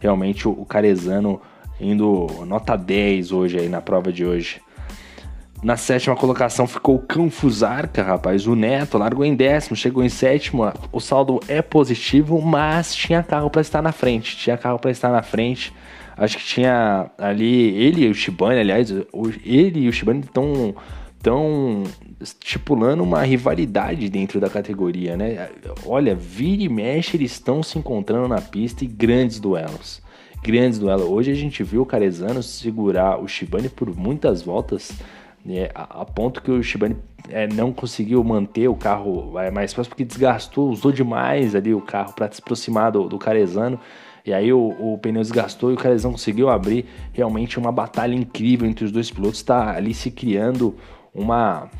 Realmente 0.00 0.48
o, 0.48 0.52
o 0.52 0.64
Carezano 0.64 1.40
indo 1.80 2.26
nota 2.46 2.76
10 2.76 3.32
hoje 3.32 3.58
aí 3.58 3.68
na 3.68 3.80
prova 3.80 4.12
de 4.12 4.24
hoje. 4.24 4.60
Na 5.60 5.76
sétima 5.76 6.14
colocação 6.14 6.68
ficou 6.68 6.96
o 6.96 6.98
Canfusarca, 7.00 8.02
rapaz. 8.02 8.46
O 8.46 8.54
Neto 8.54 8.96
largou 8.96 9.24
em 9.24 9.34
décimo, 9.34 9.74
chegou 9.74 10.04
em 10.04 10.08
sétimo. 10.08 10.62
O 10.92 11.00
saldo 11.00 11.40
é 11.48 11.60
positivo, 11.60 12.40
mas 12.40 12.94
tinha 12.94 13.24
carro 13.24 13.50
para 13.50 13.60
estar 13.60 13.82
na 13.82 13.90
frente. 13.90 14.36
Tinha 14.36 14.56
carro 14.56 14.78
para 14.78 14.92
estar 14.92 15.10
na 15.10 15.22
frente. 15.22 15.72
Acho 16.16 16.38
que 16.38 16.44
tinha 16.44 17.10
ali 17.18 17.76
ele 17.76 18.04
e 18.04 18.08
o 18.08 18.14
Shibane, 18.14 18.60
aliás, 18.60 18.90
ele 19.44 19.80
e 19.80 19.88
o 19.88 19.92
Shibane 19.92 20.20
estão 20.20 20.74
tão 21.20 21.82
estipulando 22.20 23.02
uma 23.02 23.22
rivalidade 23.22 24.08
dentro 24.08 24.40
da 24.40 24.48
categoria, 24.48 25.16
né? 25.16 25.48
Olha, 25.84 26.14
vira 26.14 26.62
e 26.62 26.68
mexe, 26.68 27.16
eles 27.16 27.32
estão 27.32 27.64
se 27.64 27.78
encontrando 27.78 28.28
na 28.28 28.40
pista 28.40 28.84
e 28.84 28.86
grandes 28.86 29.40
duelos. 29.40 30.00
Grandes 30.40 30.78
duelos. 30.78 31.08
Hoje 31.08 31.32
a 31.32 31.34
gente 31.34 31.64
viu 31.64 31.82
o 31.82 31.86
Carezano 31.86 32.44
segurar 32.44 33.20
o 33.20 33.26
Shibane 33.26 33.68
por 33.68 33.94
muitas 33.96 34.40
voltas 34.40 34.92
é, 35.46 35.70
a, 35.74 36.02
a, 36.02 36.04
ponto 36.04 36.42
que 36.42 36.50
o 36.50 36.62
Shibane 36.62 36.96
é, 37.28 37.46
não 37.46 37.72
conseguiu 37.72 38.22
manter 38.24 38.68
o 38.68 38.74
carro 38.74 39.38
é, 39.38 39.50
mais 39.50 39.72
próximo 39.72 39.90
porque 39.90 40.04
desgastou, 40.04 40.70
usou 40.70 40.92
demais 40.92 41.54
ali 41.54 41.74
o 41.74 41.80
carro 41.80 42.12
para 42.12 42.30
se 42.30 42.40
aproximar 42.40 42.92
do, 42.92 43.08
do 43.08 43.18
Carezano. 43.18 43.78
E 44.24 44.32
aí 44.32 44.52
o, 44.52 44.76
o, 44.78 44.98
pneu 44.98 45.22
desgastou 45.22 45.70
e 45.70 45.74
o 45.74 45.76
Carezano 45.76 46.12
conseguiu 46.12 46.50
abrir 46.50 46.84
realmente 47.12 47.58
uma 47.58 47.72
batalha 47.72 48.14
incrível 48.14 48.68
entre 48.68 48.84
os 48.84 48.92
dois 48.92 49.10
pilotos. 49.10 49.38
Está 49.38 49.74
ali 49.74 49.94
se 49.94 50.10
criando 50.10 50.74
uma, 51.14 51.70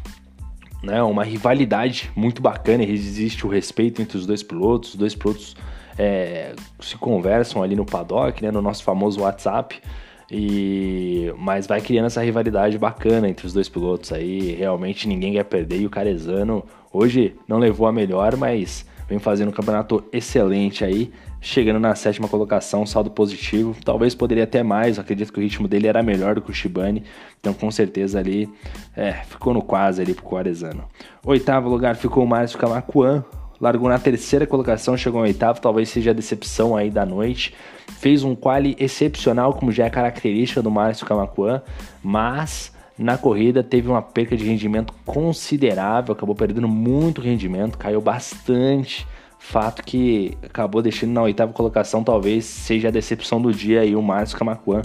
né, 0.83 1.03
uma 1.03 1.25
rivalidade 1.25 2.11
muito 2.17 2.41
bacana. 2.41 2.83
Existe 2.85 3.47
o 3.47 3.51
respeito 3.51 4.01
entre 4.01 4.17
os 4.17 4.25
dois 4.25 4.43
pilotos. 4.43 4.91
Os 4.91 4.97
dois 4.97 5.15
pilotos 5.15 5.57
é, 5.99 6.55
se 6.81 6.97
conversam 6.97 7.63
ali 7.63 7.77
no 7.77 7.85
paddock, 7.85 8.43
né, 8.43 8.51
no 8.51 8.63
nosso 8.63 8.83
famoso 8.83 9.21
WhatsApp. 9.21 9.83
E 10.31 11.33
mas 11.39 11.67
vai 11.67 11.81
criando 11.81 12.07
essa 12.07 12.23
rivalidade 12.23 12.77
bacana 12.77 13.29
entre 13.29 13.47
os 13.47 13.53
dois 13.53 13.69
pilotos 13.69 14.13
aí. 14.13 14.53
Realmente 14.55 15.09
ninguém 15.09 15.33
quer 15.33 15.45
perder 15.45 15.81
e 15.81 15.87
o 15.87 15.91
Carezano 15.91 16.65
hoje 16.93 17.35
não 17.47 17.59
levou 17.59 17.87
a 17.87 17.93
melhor, 17.93 18.37
mas 18.37 18.87
vem 19.09 19.19
fazendo 19.19 19.49
um 19.49 19.53
campeonato 19.53 20.05
excelente 20.13 20.85
aí, 20.85 21.11
chegando 21.41 21.81
na 21.81 21.95
sétima 21.95 22.29
colocação, 22.29 22.85
saldo 22.85 23.11
positivo. 23.11 23.75
Talvez 23.83 24.15
poderia 24.15 24.45
até 24.45 24.63
mais, 24.63 24.99
acredito 24.99 25.33
que 25.33 25.39
o 25.39 25.43
ritmo 25.43 25.67
dele 25.67 25.87
era 25.87 26.03
melhor 26.03 26.35
do 26.35 26.43
que 26.43 26.51
o 26.51 26.55
Shibane, 26.55 27.05
então 27.41 27.55
com 27.55 27.71
certeza 27.71 28.19
ali 28.19 28.49
é, 28.95 29.13
ficou 29.13 29.55
no 29.55 29.63
quase 29.63 30.03
ali 30.03 30.13
pro 30.13 30.29
Carezano. 30.29 30.85
Oitavo 31.25 31.71
lugar 31.71 31.97
ficou 31.97 32.23
o 32.23 32.29
Márcio 32.29 32.59
Camacuan, 32.59 33.25
largou 33.59 33.89
na 33.89 33.99
terceira 33.99 34.47
colocação, 34.47 34.97
chegou 34.97 35.21
em 35.21 35.29
oitavo, 35.29 35.61
talvez 35.61 35.89
seja 35.89 36.11
a 36.11 36.15
decepção 36.15 36.77
aí 36.77 36.91
da 36.91 37.07
noite. 37.07 37.55
Fez 37.99 38.23
um 38.23 38.35
quali 38.35 38.77
excepcional, 38.79 39.53
como 39.55 39.73
já 39.73 39.87
é 39.87 39.91
característica 39.91 40.63
do 40.63 40.71
Márcio 40.71 41.05
Camacuan, 41.05 41.61
mas 42.03 42.73
na 42.97 43.19
corrida 43.19 43.63
teve 43.63 43.89
uma 43.89 44.01
perca 44.01 44.37
de 44.37 44.45
rendimento 44.45 44.93
considerável, 45.05 46.13
acabou 46.13 46.35
perdendo 46.35 46.69
muito 46.69 47.21
rendimento, 47.21 47.77
caiu 47.77 48.01
bastante. 48.01 49.07
Fato 49.41 49.85
que 49.85 50.37
acabou 50.43 50.83
deixando 50.83 51.13
na 51.13 51.23
oitava 51.23 51.53
colocação, 51.53 52.03
talvez 52.03 52.45
seja 52.45 52.89
a 52.89 52.91
decepção 52.91 53.41
do 53.41 53.53
dia 53.53 53.81
aí 53.81 53.95
o 53.95 54.03
Márcio 54.03 54.37
Camacuan. 54.37 54.83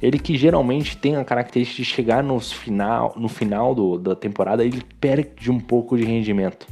Ele 0.00 0.18
que 0.18 0.36
geralmente 0.36 0.96
tem 0.96 1.16
a 1.16 1.24
característica 1.24 1.82
de 1.82 1.88
chegar 1.88 2.22
no 2.22 2.38
final, 2.38 3.14
no 3.16 3.28
final 3.28 3.74
do, 3.74 3.98
da 3.98 4.14
temporada, 4.14 4.62
ele 4.62 4.82
perde 5.00 5.50
um 5.50 5.58
pouco 5.58 5.96
de 5.96 6.04
rendimento. 6.04 6.66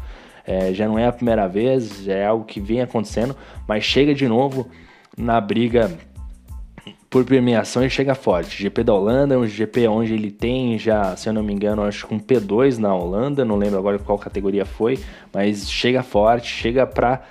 É, 0.47 0.75
já 0.75 0.87
não 0.87 0.99
é 0.99 1.07
a 1.07 1.13
primeira 1.13 1.47
vez, 1.47 2.03
já 2.05 2.15
é 2.15 2.27
algo 2.27 2.45
que 2.45 2.61
vem 2.61 2.83
acontecendo, 2.83 3.35
mas 3.67 3.85
chega 3.85 4.15
de 4.15 4.29
novo 4.29 4.67
na 5.17 5.41
briga 5.41 5.91
por 7.13 7.25
premiação 7.25 7.85
e 7.85 7.91
chega 7.91 8.15
forte. 8.15 8.63
GP 8.63 8.85
da 8.85 8.95
Holanda 8.95 9.35
é 9.35 9.39
um 9.39 9.47
GP 9.47 9.87
onde 9.87 10.15
ele 10.15 10.31
tem 10.31 10.79
já, 10.79 11.15
se 11.15 11.29
eu 11.29 11.33
não 11.33 11.43
me 11.43 11.53
engano, 11.53 11.83
acho 11.83 12.07
que 12.07 12.15
um 12.15 12.19
P2 12.19 12.79
na 12.79 12.95
Holanda, 12.95 13.45
não 13.45 13.57
lembro 13.57 13.79
agora 13.79 13.99
qual 13.99 14.19
categoria 14.19 14.65
foi, 14.65 14.99
mas 15.33 15.71
chega 15.71 16.03
forte, 16.03 16.49
chega 16.49 16.87
para 16.87 17.23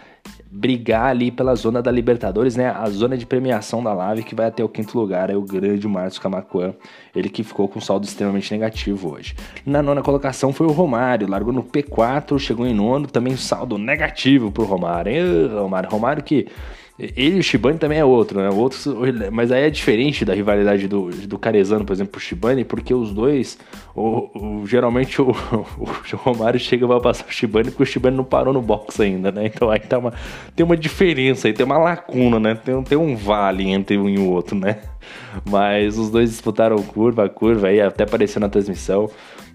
brigar 0.52 1.06
ali 1.06 1.32
pela 1.32 1.56
zona 1.56 1.82
da 1.82 1.90
Libertadores, 1.90 2.56
né? 2.56 2.70
A 2.70 2.88
zona 2.90 3.18
de 3.18 3.26
premiação 3.26 3.82
da 3.82 3.94
Lave 3.94 4.22
que 4.22 4.36
vai 4.36 4.48
até 4.48 4.64
o 4.64 4.70
quinto 4.70 5.00
lugar, 5.00 5.30
é 5.30 5.36
o 5.36 5.42
grande 5.42 5.88
Márcio 5.88 6.22
Camacuan, 6.22 6.76
ele 7.16 7.30
que 7.30 7.42
ficou 7.42 7.68
com 7.68 7.80
saldo 7.80 8.06
extremamente 8.06 8.52
negativo 8.52 9.14
hoje. 9.14 9.34
Na 9.66 9.82
nona 9.82 10.04
colocação 10.04 10.52
foi 10.52 10.68
o 10.68 10.72
Romário, 10.72 11.28
largou 11.28 11.54
no 11.54 11.64
P4, 11.64 12.38
chegou 12.38 12.68
em 12.68 12.74
nono, 12.74 13.08
também 13.08 13.36
saldo 13.38 13.78
negativo 13.78 14.52
pro 14.52 14.66
Romário, 14.66 15.12
hein? 15.12 15.48
Romário, 15.48 15.90
Romário 15.90 16.24
que 16.24 16.48
ele 17.16 17.38
e 17.38 17.40
o 17.40 17.44
Shibane 17.44 17.80
também 17.80 17.98
é 17.98 18.06
outro, 18.06 18.40
né? 18.40 18.50
Outro, 18.50 18.80
mas 19.32 19.52
aí 19.52 19.64
é 19.64 19.70
diferente 19.72 20.24
da 20.24 20.36
rivalidade 20.36 20.88
do, 20.88 21.10
do 21.10 21.40
Carezano, 21.40 21.84
por 21.84 21.94
exemplo, 21.94 22.18
o 22.18 22.20
Shibane, 22.20 22.64
porque 22.64 22.94
os 22.94 23.12
dois, 23.12 23.58
o, 23.96 24.30
o 24.62 24.68
geralmente 24.68 25.20
o, 25.20 25.30
o, 25.80 26.16
Romário 26.18 26.60
chega 26.60 26.88
para 26.88 27.00
passar 27.00 27.26
o 27.28 27.32
Shibane 27.32 27.72
porque 27.72 27.84
o 27.84 27.86
Shibane 27.86 28.16
não 28.16 28.24
parou 28.24 28.54
no 28.54 28.62
box 28.62 29.02
ainda, 29.02 29.32
né? 29.32 29.48
Então 29.48 29.72
aí 29.72 29.80
tá 29.80 29.98
uma, 29.98 30.14
tem 30.56 30.64
uma 30.64 30.78
diferença 30.78 31.48
aí, 31.48 31.54
tem 31.54 31.66
uma 31.66 31.80
lacuna, 31.80 32.40
né? 32.40 32.54
Tem, 32.54 32.84
tem 32.84 32.98
um 32.98 33.16
vale 33.16 33.68
entre 33.68 33.98
um 33.98 34.08
e 34.08 34.20
o 34.20 34.30
outro, 34.30 34.56
né? 34.56 34.78
Mas 35.44 35.98
os 35.98 36.12
dois 36.12 36.30
disputaram 36.30 36.78
curva 36.84 37.26
a 37.26 37.30
curva 37.30 37.68
aí, 37.68 37.82
até 37.82 38.04
apareceu 38.04 38.40
na 38.40 38.48
transmissão. 38.48 39.10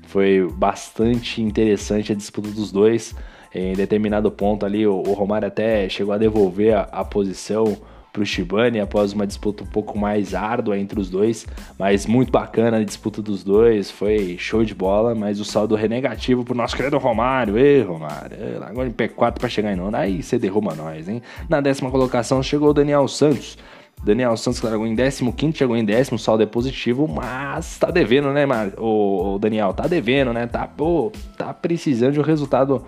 Foi 0.08 0.48
bastante 0.52 1.40
interessante 1.40 2.10
a 2.10 2.14
disputa 2.14 2.50
dos 2.50 2.72
dois. 2.72 3.14
Em 3.56 3.72
determinado 3.74 4.30
ponto 4.30 4.66
ali, 4.66 4.86
o, 4.86 4.94
o 4.94 5.12
Romário 5.12 5.48
até 5.48 5.88
chegou 5.88 6.12
a 6.12 6.18
devolver 6.18 6.74
a, 6.74 6.82
a 6.92 7.04
posição 7.04 7.76
para 8.16 8.22
o 8.22 8.26
Shibane 8.26 8.80
após 8.80 9.12
uma 9.12 9.26
disputa 9.26 9.62
um 9.62 9.66
pouco 9.66 9.98
mais 9.98 10.34
árdua 10.34 10.78
entre 10.78 10.98
os 10.98 11.10
dois, 11.10 11.46
mas 11.78 12.06
muito 12.06 12.32
bacana 12.32 12.78
a 12.78 12.84
disputa 12.84 13.20
dos 13.20 13.44
dois, 13.44 13.90
foi 13.90 14.36
show 14.38 14.64
de 14.64 14.74
bola, 14.74 15.14
mas 15.14 15.38
o 15.38 15.44
saldo 15.44 15.76
é 15.76 15.86
negativo 15.86 16.42
pro 16.42 16.54
nosso 16.54 16.74
querido 16.74 16.96
Romário, 16.96 17.58
ei 17.58 17.82
Romário, 17.82 18.36
agora 18.62 18.88
em 18.88 18.92
P4 18.92 19.38
para 19.38 19.48
chegar 19.50 19.70
em 19.70 19.76
nono, 19.76 19.94
aí 19.94 20.22
você 20.22 20.38
derruba 20.38 20.74
nós, 20.74 21.08
hein? 21.08 21.20
Na 21.46 21.60
décima 21.60 21.90
colocação 21.90 22.42
chegou 22.42 22.70
o 22.70 22.74
Daniel 22.74 23.06
Santos, 23.06 23.58
Daniel 24.02 24.36
Santos 24.36 24.62
largou 24.62 24.86
em 24.86 24.94
15, 24.94 25.52
chegou 25.54 25.76
em 25.76 25.84
décimo, 25.84 26.18
saldo 26.18 26.42
é 26.42 26.46
positivo, 26.46 27.08
mas 27.08 27.78
tá 27.78 27.90
devendo, 27.90 28.32
né, 28.32 28.46
o, 28.78 29.34
o 29.34 29.38
Daniel? 29.38 29.72
Tá 29.72 29.86
devendo, 29.86 30.32
né? 30.32 30.46
Tá, 30.46 30.66
pô, 30.66 31.10
tá 31.36 31.52
precisando 31.52 32.12
de 32.12 32.20
um 32.20 32.22
resultado 32.22 32.84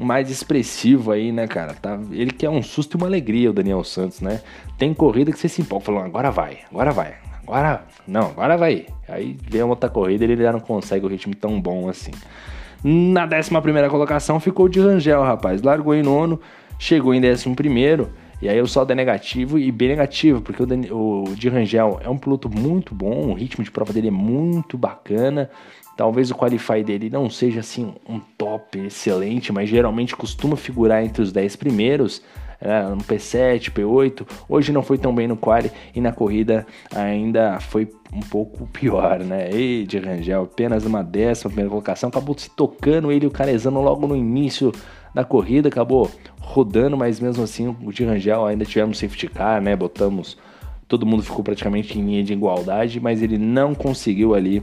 mais 0.00 0.30
expressivo 0.30 1.12
aí, 1.12 1.30
né, 1.30 1.46
cara? 1.46 1.74
Tá, 1.74 1.98
ele 2.10 2.30
quer 2.30 2.48
um 2.48 2.62
susto 2.62 2.96
e 2.96 2.98
uma 2.98 3.06
alegria, 3.06 3.50
o 3.50 3.52
Daniel 3.52 3.84
Santos, 3.84 4.20
né? 4.20 4.40
Tem 4.78 4.94
corrida 4.94 5.30
que 5.30 5.38
você 5.38 5.48
se 5.48 5.62
empolga, 5.62 5.84
falando, 5.84 6.06
agora 6.06 6.30
vai, 6.30 6.58
agora 6.70 6.92
vai, 6.92 7.14
agora, 7.42 7.84
não, 8.06 8.28
agora 8.28 8.56
vai. 8.56 8.86
Aí 9.08 9.36
vem 9.48 9.62
outra 9.62 9.90
corrida 9.90 10.24
ele 10.24 10.36
já 10.36 10.52
não 10.52 10.60
consegue 10.60 11.04
o 11.04 11.08
ritmo 11.08 11.34
tão 11.34 11.60
bom 11.60 11.88
assim. 11.88 12.12
Na 12.82 13.24
11 13.26 13.60
primeira 13.60 13.90
colocação 13.90 14.40
ficou 14.40 14.68
de 14.68 14.80
Rangel, 14.80 15.22
rapaz. 15.22 15.60
Largou 15.60 15.94
em 15.94 16.02
nono, 16.02 16.40
chegou 16.78 17.12
em 17.12 17.20
décimo 17.20 17.54
primeiro 17.54 18.10
E 18.42 18.48
aí 18.48 18.60
o 18.60 18.66
saldo 18.66 18.92
é 18.92 18.94
negativo 18.94 19.58
e 19.58 19.70
bem 19.70 19.88
negativo, 19.88 20.40
porque 20.40 20.62
o, 20.62 20.66
Dan 20.66 20.80
o 20.90 21.24
Rangel 21.50 22.00
é 22.02 22.08
um 22.08 22.16
piloto 22.16 22.48
muito 22.48 22.94
bom, 22.94 23.30
o 23.30 23.34
ritmo 23.34 23.62
de 23.62 23.70
prova 23.70 23.92
dele 23.92 24.08
é 24.08 24.12
muito 24.12 24.78
bacana. 24.78 25.50
Talvez 25.94 26.30
o 26.30 26.34
qualify 26.34 26.82
dele 26.82 27.10
não 27.10 27.28
seja 27.28 27.60
assim 27.60 27.94
um 28.08 28.18
top 28.18 28.78
excelente, 28.78 29.52
mas 29.52 29.68
geralmente 29.68 30.16
costuma 30.16 30.56
figurar 30.56 31.04
entre 31.04 31.20
os 31.20 31.30
10 31.30 31.56
primeiros. 31.56 32.22
No 32.60 33.02
P7, 33.02 33.70
P8, 33.70 34.26
hoje 34.48 34.70
não 34.72 34.82
foi 34.82 34.98
tão 34.98 35.14
bem 35.14 35.26
no 35.26 35.36
quali 35.36 35.70
e 35.94 36.00
na 36.00 36.12
corrida 36.12 36.66
ainda 36.94 37.58
foi 37.58 37.90
um 38.12 38.20
pouco 38.20 38.66
pior, 38.72 39.20
né? 39.20 39.50
E 39.50 39.86
de 39.86 39.98
Rangel, 39.98 40.42
apenas 40.42 40.84
uma 40.84 41.02
décima 41.02 41.48
primeira 41.48 41.70
colocação, 41.70 42.10
acabou 42.10 42.36
se 42.38 42.50
tocando 42.50 43.10
ele 43.10 43.24
e 43.24 43.28
o 43.28 43.30
Carezano 43.30 43.80
logo 43.80 44.06
no 44.06 44.14
início 44.14 44.72
da 45.14 45.24
corrida, 45.24 45.68
acabou 45.68 46.10
rodando, 46.38 46.96
mas 46.96 47.18
mesmo 47.18 47.42
assim 47.42 47.74
o 47.82 47.92
de 47.92 48.04
Rangel 48.04 48.44
ainda 48.44 48.64
tivemos 48.64 48.98
safety 48.98 49.28
car, 49.28 49.62
né? 49.62 49.74
Botamos, 49.74 50.36
todo 50.86 51.06
mundo 51.06 51.22
ficou 51.22 51.42
praticamente 51.42 51.98
em 51.98 52.04
linha 52.04 52.22
de 52.22 52.32
igualdade, 52.34 53.00
mas 53.00 53.22
ele 53.22 53.38
não 53.38 53.74
conseguiu 53.74 54.34
ali 54.34 54.62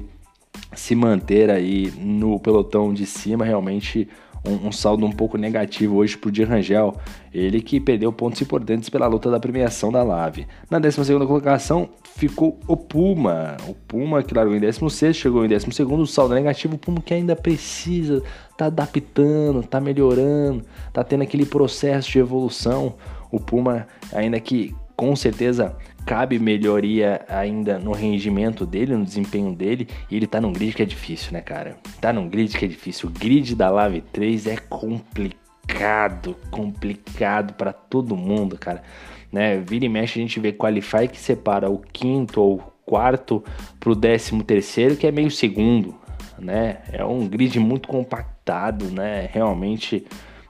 se 0.74 0.96
manter 0.96 1.50
aí 1.50 1.92
no 1.98 2.40
pelotão 2.40 2.94
de 2.94 3.06
cima, 3.06 3.46
realmente 3.46 4.08
um, 4.48 4.68
um 4.68 4.72
saldo 4.72 5.06
um 5.06 5.12
pouco 5.12 5.38
negativo 5.38 5.98
hoje 5.98 6.18
para 6.18 6.30
o 6.30 6.46
Rangel, 6.46 6.96
ele 7.34 7.62
que 7.62 7.80
perdeu 7.80 8.12
pontos 8.12 8.42
importantes 8.42 8.90
pela 8.90 9.08
luta 9.08 9.30
da 9.30 9.40
premiação 9.40 9.92
da 9.92 10.02
Lave. 10.04 10.48
Na 10.70 10.80
12 10.80 11.14
colocação 11.26 11.90
ficou 12.16 12.60
o 12.68 12.76
Puma, 12.76 13.58
o 13.68 13.74
Puma 13.74 14.24
que 14.24 14.34
largou 14.34 14.56
em 14.56 14.60
16, 14.60 15.16
chegou 15.16 15.46
em 15.46 15.50
12, 15.50 15.68
o 15.84 16.06
saldo 16.08 16.34
negativo, 16.34 16.76
o 16.76 16.80
Puma 16.80 17.02
que 17.02 17.14
ainda 17.14 17.36
precisa, 17.36 18.24
tá 18.58 18.68
adaptando, 18.68 19.62
tá 19.62 19.80
melhorando, 19.80 20.64
tá 20.92 21.04
tendo 21.04 21.24
aquele 21.24 21.46
processo 21.46 22.12
de 22.12 22.20
evolução. 22.20 22.96
O 23.32 23.40
Puma, 23.40 23.88
ainda 24.14 24.40
que 24.40 24.74
com 24.96 25.16
certeza 25.16 25.76
cabe 26.08 26.40
melhoria 26.40 27.26
ainda 27.28 27.78
no 27.78 27.92
rendimento 27.92 28.66
dele, 28.66 28.96
no 28.96 29.04
desempenho 29.04 29.54
dele, 29.54 29.90
e 30.10 30.16
ele 30.16 30.26
tá 30.26 30.40
num 30.40 30.54
grid 30.54 30.74
que 30.74 30.82
é 30.82 30.86
difícil, 30.86 31.34
né, 31.34 31.42
cara? 31.42 31.76
Tá 32.00 32.14
num 32.14 32.30
grid 32.30 32.58
que 32.58 32.64
é 32.64 32.68
difícil. 32.68 33.10
O 33.10 33.12
grid 33.12 33.54
da 33.54 33.70
Lave 33.70 34.00
3 34.00 34.48
é 34.48 34.56
complicado, 34.56 36.38
complicado 36.50 37.56
para 37.56 37.74
todo 37.74 38.16
mundo, 38.16 38.58
cara. 38.58 38.82
Né? 39.30 39.58
Vira 39.58 39.84
e 39.84 39.90
mexe 39.90 40.18
a 40.18 40.22
gente 40.22 40.40
vê 40.40 40.54
Qualify 40.54 41.10
que 41.10 41.20
separa 41.20 41.70
o 41.70 41.78
quinto 41.78 42.42
ou 42.42 42.60
quarto 42.86 43.44
pro 43.78 43.94
décimo 43.94 44.46
terceiro, 44.46 44.96
que 44.96 45.06
é 45.06 45.12
meio 45.12 45.30
segundo, 45.30 45.94
né? 46.40 46.78
É 46.94 47.04
um 47.04 47.28
grid 47.28 47.60
muito 47.60 47.90
compactado, 47.90 48.86
né? 48.86 49.30
Realmente 49.34 50.06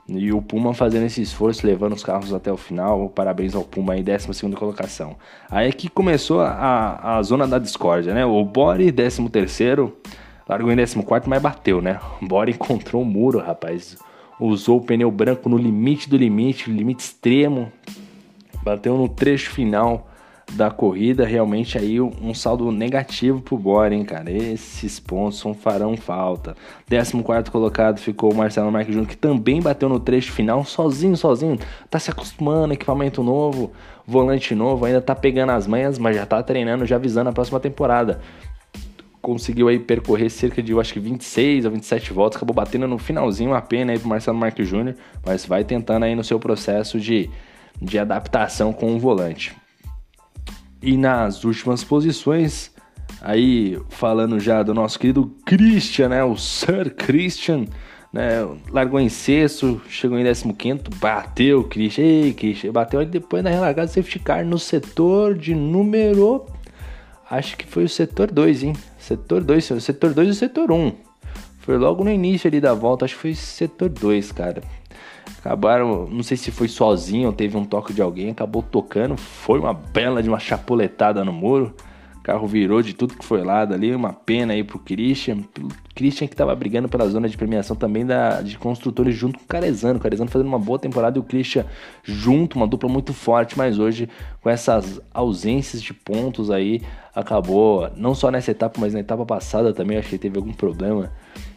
e 0.10 0.32
o 0.32 0.42
Puma 0.42 0.74
fazendo 0.74 1.06
esse 1.06 1.22
esforço, 1.22 1.68
levando 1.68 1.94
os 1.94 2.04
carros 2.04 2.34
até 2.34 2.52
o 2.52 2.58
final. 2.58 3.10
Parabéns 3.10 3.54
ao 3.54 3.64
Puma 3.64 3.94
aí, 3.94 4.04
12 4.04 4.56
colocação. 4.56 5.16
Aí 5.50 5.68
é 5.68 5.72
que 5.72 5.90
começou 5.90 6.40
a, 6.42 7.18
a 7.18 7.24
zona 7.24 7.46
da 7.46 7.60
discórdia, 7.60 8.14
né? 8.14 8.26
O 8.26 8.44
Bore, 8.46 8.92
13, 8.92 9.22
largou 10.48 10.72
em 10.72 10.78
14, 10.78 11.28
mas 11.28 11.42
bateu, 11.42 11.82
né? 11.82 12.00
O 12.22 12.26
Bore 12.26 12.52
encontrou 12.52 13.02
o 13.02 13.06
um 13.06 13.08
muro, 13.08 13.40
rapaz. 13.40 13.98
Usou 14.40 14.78
o 14.78 14.82
pneu 14.82 15.12
branco 15.12 15.50
no 15.50 15.58
limite 15.58 16.10
do 16.10 16.16
limite, 16.16 16.72
limite 16.72 17.04
extremo. 17.04 17.72
Bateu 18.64 18.98
no 18.98 19.10
trecho 19.10 19.52
final 19.52 20.08
da 20.54 20.72
corrida, 20.72 21.26
realmente 21.26 21.78
aí 21.78 22.00
um 22.00 22.34
saldo 22.34 22.72
negativo 22.72 23.42
pro 23.42 23.58
Bora, 23.58 23.94
hein, 23.94 24.04
cara. 24.06 24.32
Esses 24.32 25.00
pontos 25.00 25.44
farão 25.62 25.96
falta. 25.98 26.56
14 26.90 27.52
colocado 27.52 28.00
ficou 28.00 28.32
o 28.32 28.36
Marcelo 28.36 28.72
Marques 28.72 28.94
Júnior, 28.94 29.10
que 29.10 29.18
também 29.18 29.62
bateu 29.62 29.90
no 29.90 30.00
trecho 30.00 30.32
final, 30.32 30.64
sozinho, 30.64 31.18
sozinho. 31.18 31.60
Tá 31.90 32.00
se 32.00 32.10
acostumando, 32.10 32.74
equipamento 32.74 33.22
novo, 33.22 33.72
volante 34.06 34.56
novo, 34.56 34.86
ainda 34.86 35.02
tá 35.02 35.14
pegando 35.14 35.52
as 35.52 35.68
manhas, 35.68 36.00
mas 36.00 36.16
já 36.16 36.26
tá 36.26 36.42
treinando, 36.42 36.86
já 36.86 36.98
visando 36.98 37.30
a 37.30 37.34
próxima 37.34 37.60
temporada. 37.60 38.22
Conseguiu 39.22 39.68
aí 39.68 39.78
percorrer 39.78 40.30
cerca 40.30 40.64
de, 40.64 40.72
eu 40.72 40.80
acho 40.80 40.94
que 40.94 41.00
26 41.00 41.66
ou 41.66 41.72
27 41.72 42.14
voltas, 42.14 42.38
acabou 42.38 42.56
batendo 42.56 42.88
no 42.88 42.98
finalzinho, 42.98 43.52
uma 43.52 43.62
pena 43.62 43.92
aí 43.92 44.00
pro 44.00 44.08
Marcelo 44.08 44.38
Marques 44.38 44.68
Júnior, 44.68 44.96
mas 45.26 45.46
vai 45.46 45.66
tentando 45.66 46.04
aí 46.04 46.16
no 46.16 46.24
seu 46.24 46.40
processo 46.40 46.98
de, 47.00 47.30
de 47.82 48.00
adaptação 48.00 48.72
com 48.72 48.96
o 48.96 49.00
volante. 49.00 49.54
E 50.82 50.96
nas 50.96 51.44
últimas 51.44 51.84
posições, 51.84 52.72
aí 53.22 53.80
falando 53.90 54.40
já 54.40 54.62
do 54.62 54.74
nosso 54.74 55.00
querido 55.00 55.36
Christian, 55.46 56.10
né? 56.10 56.24
O 56.24 56.38
Sir 56.38 56.94
Christian, 56.96 57.66
né? 58.14 58.48
Largou 58.70 59.00
em 59.00 59.10
sexto, 59.10 59.82
chegou 59.90 60.18
em 60.18 60.24
15, 60.24 60.84
bateu 61.00 61.62
o 61.62 61.64
Christian. 61.64 62.04
Ei, 62.04 62.34
Christian, 62.34 62.72
bateu 62.72 63.00
aí 63.00 63.06
depois 63.06 63.44
na 63.44 63.50
relargada 63.50 63.88
safety 63.88 64.20
car 64.20 64.46
no 64.46 64.60
setor 64.60 65.36
de 65.36 65.56
número. 65.56 66.46
Acho 67.30 67.58
que 67.58 67.66
foi 67.66 67.84
o 67.84 67.90
setor 67.90 68.32
2, 68.32 68.64
hein? 68.64 68.74
Setor 68.98 69.44
2, 69.44 69.72
o 69.72 69.82
setor 69.82 70.14
2 70.14 70.30
e 70.30 70.36
setor 70.36 70.72
1. 70.72 70.76
Um. 70.76 70.94
Foi 71.60 71.78
logo 71.78 72.04
no 72.04 72.10
início 72.10 72.48
ali 72.48 72.62
da 72.62 72.74
volta, 72.74 73.04
acho 73.04 73.16
que 73.16 73.22
foi 73.22 73.36
setor 73.36 73.90
2, 73.90 74.32
cara. 74.32 74.64
Acabaram, 75.48 76.10
não 76.12 76.24
sei 76.24 76.36
se 76.36 76.52
foi 76.52 76.68
sozinho 76.68 77.28
ou 77.28 77.34
teve 77.34 77.56
um 77.56 77.64
toque 77.64 77.94
de 77.94 78.02
alguém, 78.02 78.32
acabou 78.32 78.62
tocando, 78.62 79.16
foi 79.16 79.58
uma 79.58 79.74
bela 79.74 80.22
de 80.22 80.28
uma 80.28 80.40
chapuletada 80.40 81.24
no 81.24 81.32
muro. 81.32 81.74
O 82.18 82.22
carro 82.22 82.46
virou 82.46 82.82
de 82.82 82.94
tudo 82.94 83.14
que 83.14 83.24
foi 83.24 83.42
lado 83.46 83.74
ali, 83.74 83.96
uma 83.96 84.12
pena 84.12 84.52
aí 84.52 84.62
pro 84.62 84.78
Christian. 84.78 85.38
Christian 85.96 86.28
que 86.28 86.36
tava 86.36 86.54
brigando 86.54 86.90
pela 86.90 87.08
zona 87.08 87.30
de 87.30 87.38
premiação 87.38 87.78
também 87.78 88.06
da, 88.06 88.42
de 88.42 88.58
construtores 88.58 89.16
junto 89.16 89.40
com 89.40 89.46
o 89.46 89.48
Carezano. 89.48 89.98
O 89.98 90.02
Carezano 90.02 90.30
fazendo 90.30 90.50
uma 90.50 90.60
boa 90.60 90.78
temporada 90.78 91.18
e 91.18 91.22
o 91.22 91.24
Christian 91.24 91.66
junto, 92.04 92.58
uma 92.58 92.68
dupla 92.68 92.90
muito 92.90 93.14
forte, 93.14 93.58
mas 93.58 93.80
hoje 93.80 94.10
com 94.42 94.50
essas 94.50 95.00
ausências 95.14 95.82
de 95.82 95.94
pontos 95.94 96.52
aí, 96.52 96.82
acabou, 97.16 97.90
não 97.96 98.14
só 98.14 98.30
nessa 98.30 98.52
etapa, 98.52 98.82
mas 98.82 98.94
na 98.94 99.00
etapa 99.00 99.26
passada 99.26 99.74
também, 99.74 99.98
acho 99.98 100.10
que 100.10 100.18
teve 100.18 100.38
algum 100.38 100.52
problema 100.52 101.10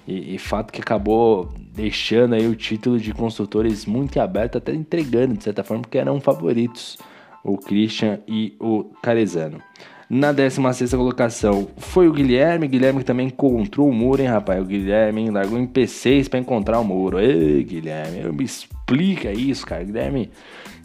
e, 0.06 0.34
e, 0.34 0.38
fato 0.38 0.72
que 0.72 0.80
acabou 0.80 1.52
deixando 1.74 2.34
aí 2.34 2.46
o 2.46 2.56
título 2.56 2.98
de 2.98 3.12
construtores 3.12 3.86
muito 3.86 4.20
aberto, 4.20 4.58
até 4.58 4.74
entregando 4.74 5.34
de 5.34 5.44
certa 5.44 5.62
forma, 5.62 5.82
porque 5.82 5.98
eram 5.98 6.20
favoritos 6.20 6.98
o 7.44 7.56
Christian 7.56 8.20
e 8.26 8.54
o 8.60 8.84
Carezano. 9.02 9.60
Na 10.08 10.32
16 10.32 10.92
colocação 10.92 11.68
foi 11.76 12.08
o 12.08 12.12
Guilherme. 12.12 12.66
Guilherme 12.66 12.98
que 12.98 13.04
também 13.04 13.28
encontrou 13.28 13.88
o 13.88 13.92
muro, 13.92 14.20
hein, 14.20 14.26
rapaz? 14.26 14.60
O 14.60 14.64
Guilherme 14.64 15.30
largou 15.30 15.56
em 15.56 15.68
P6 15.68 16.28
para 16.28 16.40
encontrar 16.40 16.80
o 16.80 16.84
muro. 16.84 17.20
Ei, 17.20 17.62
Guilherme, 17.62 18.32
me 18.32 18.42
explica 18.42 19.30
isso, 19.30 19.64
cara. 19.64 19.84
Guilherme 19.84 20.28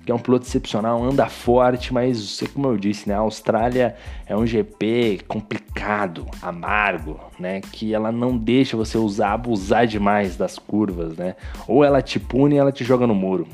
que 0.06 0.12
é 0.12 0.16
um 0.16 0.20
piloto 0.20 0.46
excepcional, 0.46 1.04
anda 1.04 1.26
forte, 1.28 1.92
mas 1.92 2.40
como 2.54 2.68
eu 2.68 2.78
disse, 2.78 3.10
né, 3.10 3.16
a 3.16 3.20
Austrália 3.20 3.96
é 4.28 4.38
um 4.38 4.46
GP 4.46 5.22
complicado, 5.28 6.28
amargo, 6.42 7.20
né, 7.40 7.60
que 7.60 7.92
ela 7.92 8.12
não 8.12 8.38
deixa 8.38 8.78
você 8.78 9.00
usar, 9.00 9.34
abusar 9.34 9.88
demais 9.88 10.38
das 10.38 10.60
curvas, 10.60 11.18
né? 11.18 11.36
Ou 11.68 11.84
ela 11.84 12.04
te 12.04 12.20
pune, 12.20 12.56
ela 12.56 12.72
te 12.72 12.84
joga 12.84 13.08
no 13.08 13.16
muro. 13.16 13.48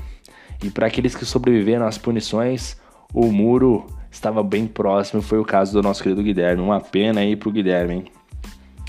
E 0.61 0.69
para 0.69 0.87
aqueles 0.87 1.15
que 1.15 1.25
sobreviveram 1.25 1.87
às 1.87 1.97
punições, 1.97 2.77
o 3.13 3.27
muro 3.31 3.85
estava 4.11 4.43
bem 4.43 4.67
próximo, 4.67 5.21
foi 5.21 5.39
o 5.39 5.45
caso 5.45 5.71
do 5.71 5.81
nosso 5.81 6.03
querido 6.03 6.21
Guilherme. 6.21 6.61
Uma 6.61 6.81
pena 6.81 7.21
aí 7.21 7.35
pro 7.35 7.51
Guilherme, 7.51 7.93
hein? 7.95 8.05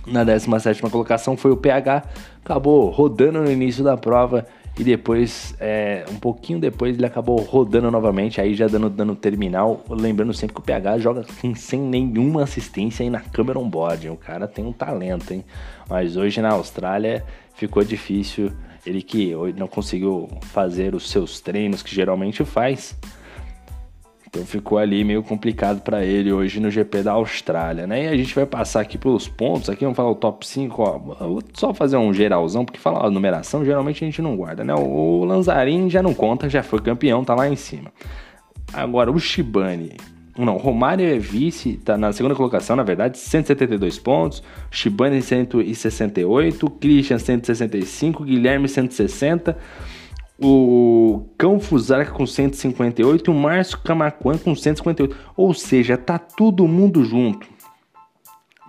Na 0.05 0.25
17 0.25 0.83
colocação 0.83 1.37
foi 1.37 1.53
o 1.53 1.57
PH, 1.57 2.03
acabou 2.45 2.91
rodando 2.91 3.41
no 3.41 3.51
início 3.51 3.85
da 3.85 3.97
prova 3.97 4.45
e 4.79 4.83
depois, 4.83 5.55
é, 5.61 6.05
um 6.11 6.17
pouquinho 6.17 6.59
depois, 6.59 6.97
ele 6.97 7.05
acabou 7.05 7.39
rodando 7.41 7.91
novamente, 7.91 8.41
aí 8.41 8.55
já 8.55 8.67
dando 8.67 8.89
dano 8.89 9.15
terminal. 9.15 9.85
Lembrando 9.89 10.33
sempre 10.33 10.55
que 10.55 10.61
o 10.61 10.65
PH 10.65 10.99
joga 10.99 11.21
assim, 11.21 11.55
sem 11.55 11.79
nenhuma 11.79 12.43
assistência 12.43 13.05
aí 13.05 13.11
na 13.11 13.21
câmera 13.21 13.59
on-board. 13.59 14.09
O 14.09 14.17
cara 14.17 14.49
tem 14.49 14.65
um 14.65 14.73
talento, 14.73 15.33
hein? 15.33 15.45
Mas 15.89 16.17
hoje 16.17 16.41
na 16.41 16.51
Austrália 16.51 17.23
ficou 17.55 17.85
difícil. 17.85 18.51
Ele 18.85 19.03
que 19.03 19.35
não 19.57 19.69
conseguiu 19.69 20.29
fazer 20.41 20.95
os 20.95 21.09
seus 21.11 21.39
treinos 21.39 21.83
que 21.83 21.95
geralmente 21.95 22.43
faz. 22.43 22.97
Então 24.35 24.47
ficou 24.47 24.79
ali 24.79 25.05
meio 25.05 25.23
complicado 25.23 25.83
para 25.83 26.03
ele 26.07 26.33
hoje 26.33 26.59
no 26.59 26.71
GP 26.71 27.03
da 27.03 27.13
Austrália, 27.13 27.87
né? 27.87 28.05
E 28.05 28.09
a 28.09 28.17
gente 28.17 28.35
vai 28.35 28.47
passar 28.47 28.81
aqui 28.81 28.97
pelos 28.97 29.29
pontos, 29.29 29.69
aqui 29.69 29.85
vamos 29.85 29.95
falar 29.95 30.11
o 30.11 30.15
top 30.15 30.47
5, 30.47 30.83
ó. 30.83 30.99
Vou 30.99 31.43
só 31.53 31.75
fazer 31.75 31.99
um 31.99 32.15
geralzão, 32.15 32.65
porque 32.65 32.81
falar 32.81 33.07
a 33.07 33.11
numeração 33.11 33.63
geralmente 33.63 34.03
a 34.03 34.07
gente 34.07 34.23
não 34.23 34.35
guarda, 34.35 34.65
né? 34.65 34.75
O 34.75 35.23
Lanzarin 35.27 35.91
já 35.91 36.03
não 36.03 36.15
conta, 36.15 36.49
já 36.49 36.63
foi 36.63 36.81
campeão, 36.81 37.23
tá 37.23 37.35
lá 37.35 37.47
em 37.47 37.57
cima. 37.57 37.93
Agora 38.73 39.11
o 39.11 39.19
Shibane, 39.21 39.99
não, 40.39 40.57
Romário 40.57 41.07
é 41.07 41.19
vice, 41.19 41.75
tá 41.77 41.99
na 41.99 42.11
segunda 42.11 42.35
colocação, 42.35 42.75
na 42.75 42.83
verdade, 42.83 43.19
172 43.19 43.99
pontos. 43.99 44.43
Shibane 44.71 45.21
168, 45.21 46.71
Christian 46.71 47.19
165, 47.19 48.25
Guilherme 48.25 48.67
160 48.67 49.59
o 50.41 51.25
Cão 51.39 51.61
Fusarca 51.61 52.13
com 52.13 52.27
158 52.27 53.31
e 53.31 53.33
o 53.33 53.37
Márcio 53.37 53.79
Camacuan 53.79 54.39
com 54.39 54.55
158. 54.55 55.17
Ou 55.37 55.55
seja, 55.55 55.97
tá 55.97 56.19
todo 56.19 56.67
mundo 56.67 57.05
junto. 57.05 57.47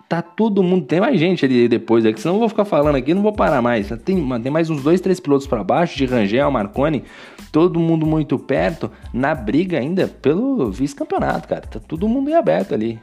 tá 0.08 0.21
todo 0.21 0.62
mundo. 0.62 0.86
Tem 0.86 0.99
mais 0.99 1.19
gente 1.19 1.43
ali 1.43 1.67
depois, 1.67 2.06
é 2.06 2.13
que 2.13 2.21
senão 2.21 2.36
eu 2.36 2.39
vou 2.39 2.49
ficar 2.49 2.65
falando 2.65 2.95
aqui, 2.95 3.13
não 3.13 3.23
vou 3.23 3.34
parar 3.34 3.62
mais. 3.62 3.89
Tem, 4.06 4.41
tem 4.41 4.52
mais 4.52 4.69
uns 4.69 4.84
dois, 4.84 5.02
três 5.02 5.19
pilotos 5.19 5.47
para 5.47 5.63
baixo, 5.63 5.97
de 5.97 6.06
Rangel, 6.06 6.52
Marconi, 6.52 7.04
todo 7.52 7.80
mundo 7.80 8.06
muito 8.06 8.38
perto, 8.38 8.91
na 9.12 9.34
briga 9.34 9.80
ainda 9.80 10.08
pelo 10.08 10.69
vice-campeonato, 10.71 11.47
cara. 11.47 11.62
Tá 11.62 11.80
todo 11.80 12.08
mundo 12.08 12.30
em 12.30 12.36
aberto 12.36 12.73
ali. 12.73 12.99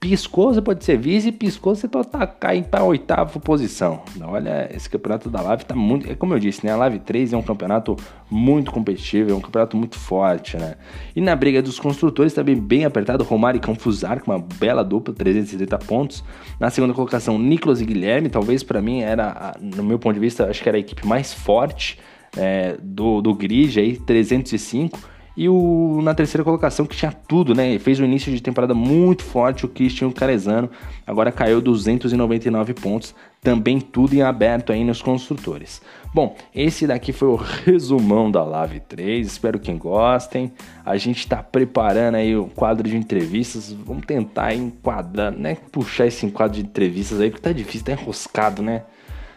Piscou, 0.00 0.54
você 0.54 0.62
pode 0.62 0.84
ser 0.84 0.96
vice, 0.96 1.32
piscou, 1.32 1.74
você 1.74 1.88
pode 1.88 2.08
tá, 2.08 2.26
cair 2.26 2.64
para 2.64 2.84
oitava 2.84 3.40
posição. 3.40 4.02
Olha, 4.22 4.70
esse 4.74 4.88
campeonato 4.88 5.28
da 5.28 5.40
Live 5.40 5.64
tá 5.64 5.74
muito. 5.74 6.10
É 6.10 6.14
como 6.14 6.34
eu 6.34 6.38
disse, 6.38 6.64
né? 6.64 6.72
A 6.72 6.76
Live 6.76 7.00
3 7.00 7.32
é 7.32 7.36
um 7.36 7.42
campeonato 7.42 7.96
muito 8.30 8.70
competitivo, 8.70 9.32
é 9.32 9.34
um 9.34 9.40
campeonato 9.40 9.76
muito 9.76 9.98
forte, 9.98 10.56
né? 10.56 10.76
E 11.16 11.20
na 11.20 11.34
briga 11.34 11.60
dos 11.60 11.80
construtores 11.80 12.32
também 12.32 12.54
bem 12.54 12.84
apertado, 12.84 13.24
Romário 13.24 13.58
e 13.58 13.60
Confusar, 13.60 14.20
com 14.22 14.30
uma 14.30 14.38
bela 14.38 14.84
dupla, 14.84 15.12
330 15.12 15.78
pontos. 15.78 16.24
Na 16.60 16.70
segunda 16.70 16.94
colocação, 16.94 17.38
Nicolas 17.38 17.80
e 17.80 17.84
Guilherme, 17.84 18.28
talvez 18.28 18.62
para 18.62 18.80
mim 18.80 19.00
era, 19.00 19.56
no 19.60 19.82
meu 19.82 19.98
ponto 19.98 20.14
de 20.14 20.20
vista, 20.20 20.48
acho 20.48 20.62
que 20.62 20.68
era 20.68 20.78
a 20.78 20.80
equipe 20.80 21.06
mais 21.06 21.34
forte 21.34 21.98
é, 22.36 22.76
do, 22.82 23.20
do 23.20 23.34
grid 23.34 23.78
aí, 23.80 23.96
305. 23.96 25.17
E 25.38 25.48
o, 25.48 26.00
na 26.02 26.16
terceira 26.16 26.42
colocação, 26.42 26.84
que 26.84 26.96
tinha 26.96 27.12
tudo, 27.12 27.54
né? 27.54 27.78
Fez 27.78 28.00
um 28.00 28.04
início 28.04 28.32
de 28.32 28.42
temporada 28.42 28.74
muito 28.74 29.22
forte, 29.22 29.64
o 29.64 29.68
Christian 29.68 30.10
Carezano. 30.10 30.68
Agora 31.06 31.30
caiu 31.30 31.60
299 31.60 32.74
pontos, 32.74 33.14
também 33.40 33.80
tudo 33.80 34.14
em 34.14 34.20
aberto 34.20 34.72
aí 34.72 34.82
nos 34.82 35.00
construtores. 35.00 35.80
Bom, 36.12 36.36
esse 36.52 36.88
daqui 36.88 37.12
foi 37.12 37.28
o 37.28 37.36
resumão 37.36 38.28
da 38.28 38.42
Live 38.42 38.80
3, 38.80 39.24
espero 39.24 39.60
que 39.60 39.72
gostem. 39.74 40.50
A 40.84 40.96
gente 40.96 41.18
está 41.18 41.40
preparando 41.40 42.16
aí 42.16 42.36
o 42.36 42.46
quadro 42.46 42.88
de 42.88 42.96
entrevistas, 42.96 43.72
vamos 43.72 44.06
tentar 44.06 44.56
enquadrar, 44.56 45.30
né? 45.30 45.56
Puxar 45.70 46.08
esse 46.08 46.28
quadro 46.32 46.56
de 46.56 46.66
entrevistas 46.66 47.20
aí, 47.20 47.30
porque 47.30 47.44
tá 47.44 47.52
difícil, 47.52 47.86
tá 47.86 47.92
enroscado, 47.92 48.60
né? 48.60 48.82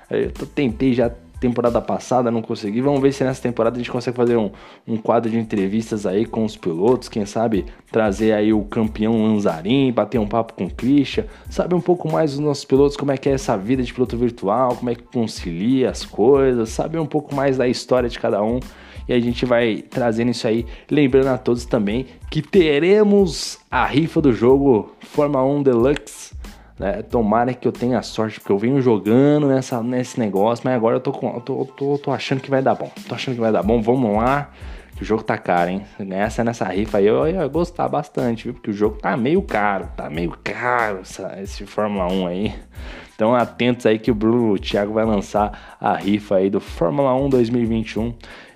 Eu 0.10 0.32
tentei 0.48 0.96
já 0.96 1.12
temporada 1.42 1.82
passada, 1.82 2.30
não 2.30 2.42
consegui. 2.42 2.82
Vamos 2.82 3.02
ver 3.02 3.12
se 3.12 3.24
nessa 3.24 3.42
temporada 3.42 3.76
a 3.76 3.80
gente 3.80 3.92
consegue 3.92 4.16
fazer 4.16 4.38
um, 4.38 4.52
um 4.88 4.96
quadro 4.96 5.30
de 5.30 5.40
entrevistas 5.40 6.06
aí 6.06 6.26
com 6.26 6.46
os 6.46 6.56
pilotos, 6.56 7.10
quem 7.10 7.26
sabe 7.26 7.66
trazer 7.92 8.34
aí 8.34 8.54
o 8.54 8.64
campeão 8.64 9.24
Lanzarin, 9.24 9.92
bater 9.92 10.20
um 10.20 10.28
papo 10.28 10.54
com 10.54 10.66
o 10.66 10.70
Christian, 10.70 11.26
saber 11.50 11.74
um 11.74 11.82
pouco 11.82 12.10
mais 12.10 12.32
dos 12.32 12.40
nossos 12.40 12.64
pilotos, 12.64 12.96
como 12.96 13.12
é 13.12 13.18
que 13.18 13.28
é 13.28 13.34
essa 13.34 13.58
vida 13.58 13.82
de 13.82 13.92
piloto 13.92 14.16
virtual, 14.16 14.76
como 14.76 14.92
é 14.92 14.96
que 14.96 15.02
concilia 15.02 15.90
as 15.90 16.06
coisas, 16.06 16.70
saber 16.70 17.00
um 17.00 17.08
pouco 17.08 17.34
mais 17.34 17.58
da 17.58 17.68
história 17.68 18.08
de 18.08 18.20
cada 18.20 18.42
um. 18.44 18.60
E 19.10 19.14
a 19.14 19.20
gente 19.20 19.44
vai 19.44 19.84
trazendo 19.90 20.30
isso 20.30 20.48
aí, 20.48 20.64
lembrando 20.90 21.30
a 21.30 21.38
todos 21.40 21.66
também 21.66 22.06
que 22.30 22.42
teremos 22.42 23.58
a 23.70 23.84
rifa 23.84 24.22
do 24.22 24.32
jogo 24.32 24.96
Fórmula 25.00 25.44
1 25.44 25.64
Deluxe 25.64 26.41
né? 26.80 27.02
Tomara 27.02 27.54
que 27.54 27.68
eu 27.68 27.72
tenha 27.72 28.02
sorte, 28.02 28.40
porque 28.40 28.52
eu 28.52 28.58
venho 28.58 28.82
jogando 28.82 29.48
nessa, 29.48 29.82
nesse 29.82 30.20
negócio, 30.20 30.64
mas 30.66 30.76
agora 30.76 30.98
eu 30.98 31.00
tô, 31.00 31.12
com, 31.12 31.34
eu 31.36 31.42
tô, 31.42 31.66
tô, 31.66 31.98
tô 31.98 32.12
achando 32.12 32.42
que 32.42 32.50
vai 32.50 32.62
dar 32.62 32.76
bom. 32.76 32.92
Tô 33.08 33.16
achando 33.16 33.36
que 33.36 33.42
vai 33.42 33.52
dar 33.52 33.64
bom, 33.64 33.82
vamos 33.82 34.16
lá. 34.18 34.50
Que 34.96 35.04
o 35.04 35.06
jogo 35.06 35.24
tá 35.24 35.38
caro, 35.38 35.70
hein? 35.70 35.84
Nessa, 36.00 36.44
nessa 36.44 36.66
rifa 36.66 37.00
aí 37.00 37.08
eu 37.08 37.28
ia 37.28 37.48
gostar 37.48 37.88
bastante, 37.88 38.46
viu? 38.46 38.54
Porque 38.54 38.70
o 38.70 38.74
jogo 38.74 38.98
tá 38.98 39.16
meio 39.18 39.42
caro, 39.42 39.88
tá 39.96 40.10
meio 40.10 40.38
caro 40.44 41.00
essa, 41.00 41.40
esse 41.42 41.66
Fórmula 41.66 42.12
1 42.12 42.28
aí. 42.28 42.54
Então 43.16 43.36
atentos 43.36 43.86
aí 43.86 44.00
que 44.00 44.10
o 44.10 44.16
Bruno 44.16 44.54
o 44.54 44.60
Thiago 44.60 44.94
vai 44.94 45.06
lançar 45.06 45.78
a 45.80 45.96
rifa 45.96 46.38
aí 46.38 46.50
do 46.50 46.60
Fórmula 46.60 47.14
1 47.14 47.30
2021. 47.30 48.14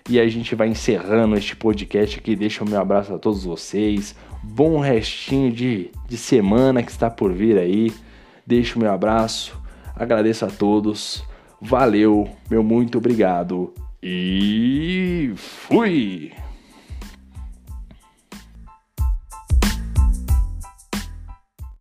E 0.08 0.19
a 0.19 0.28
gente 0.28 0.54
vai 0.54 0.67
encerrando 0.67 1.36
este 1.36 1.56
podcast 1.56 2.19
aqui. 2.19 2.36
Deixa 2.36 2.63
o 2.63 2.69
meu 2.69 2.80
abraço 2.80 3.13
a 3.13 3.17
todos 3.17 3.43
vocês. 3.43 4.15
Bom 4.43 4.80
restinho 4.80 5.51
de, 5.51 5.89
de 6.08 6.15
semana 6.15 6.84
que 6.84 6.91
está 6.91 7.10
por 7.10 7.34
vir 7.34 7.58
aí. 7.58 7.91
Deixo 8.45 8.77
meu 8.77 8.91
abraço, 8.91 9.60
agradeço 9.95 10.45
a 10.45 10.49
todos, 10.49 11.23
valeu, 11.60 12.29
meu 12.49 12.63
muito 12.63 12.97
obrigado 12.99 13.73
e 14.01 15.34
fui! 15.36 16.31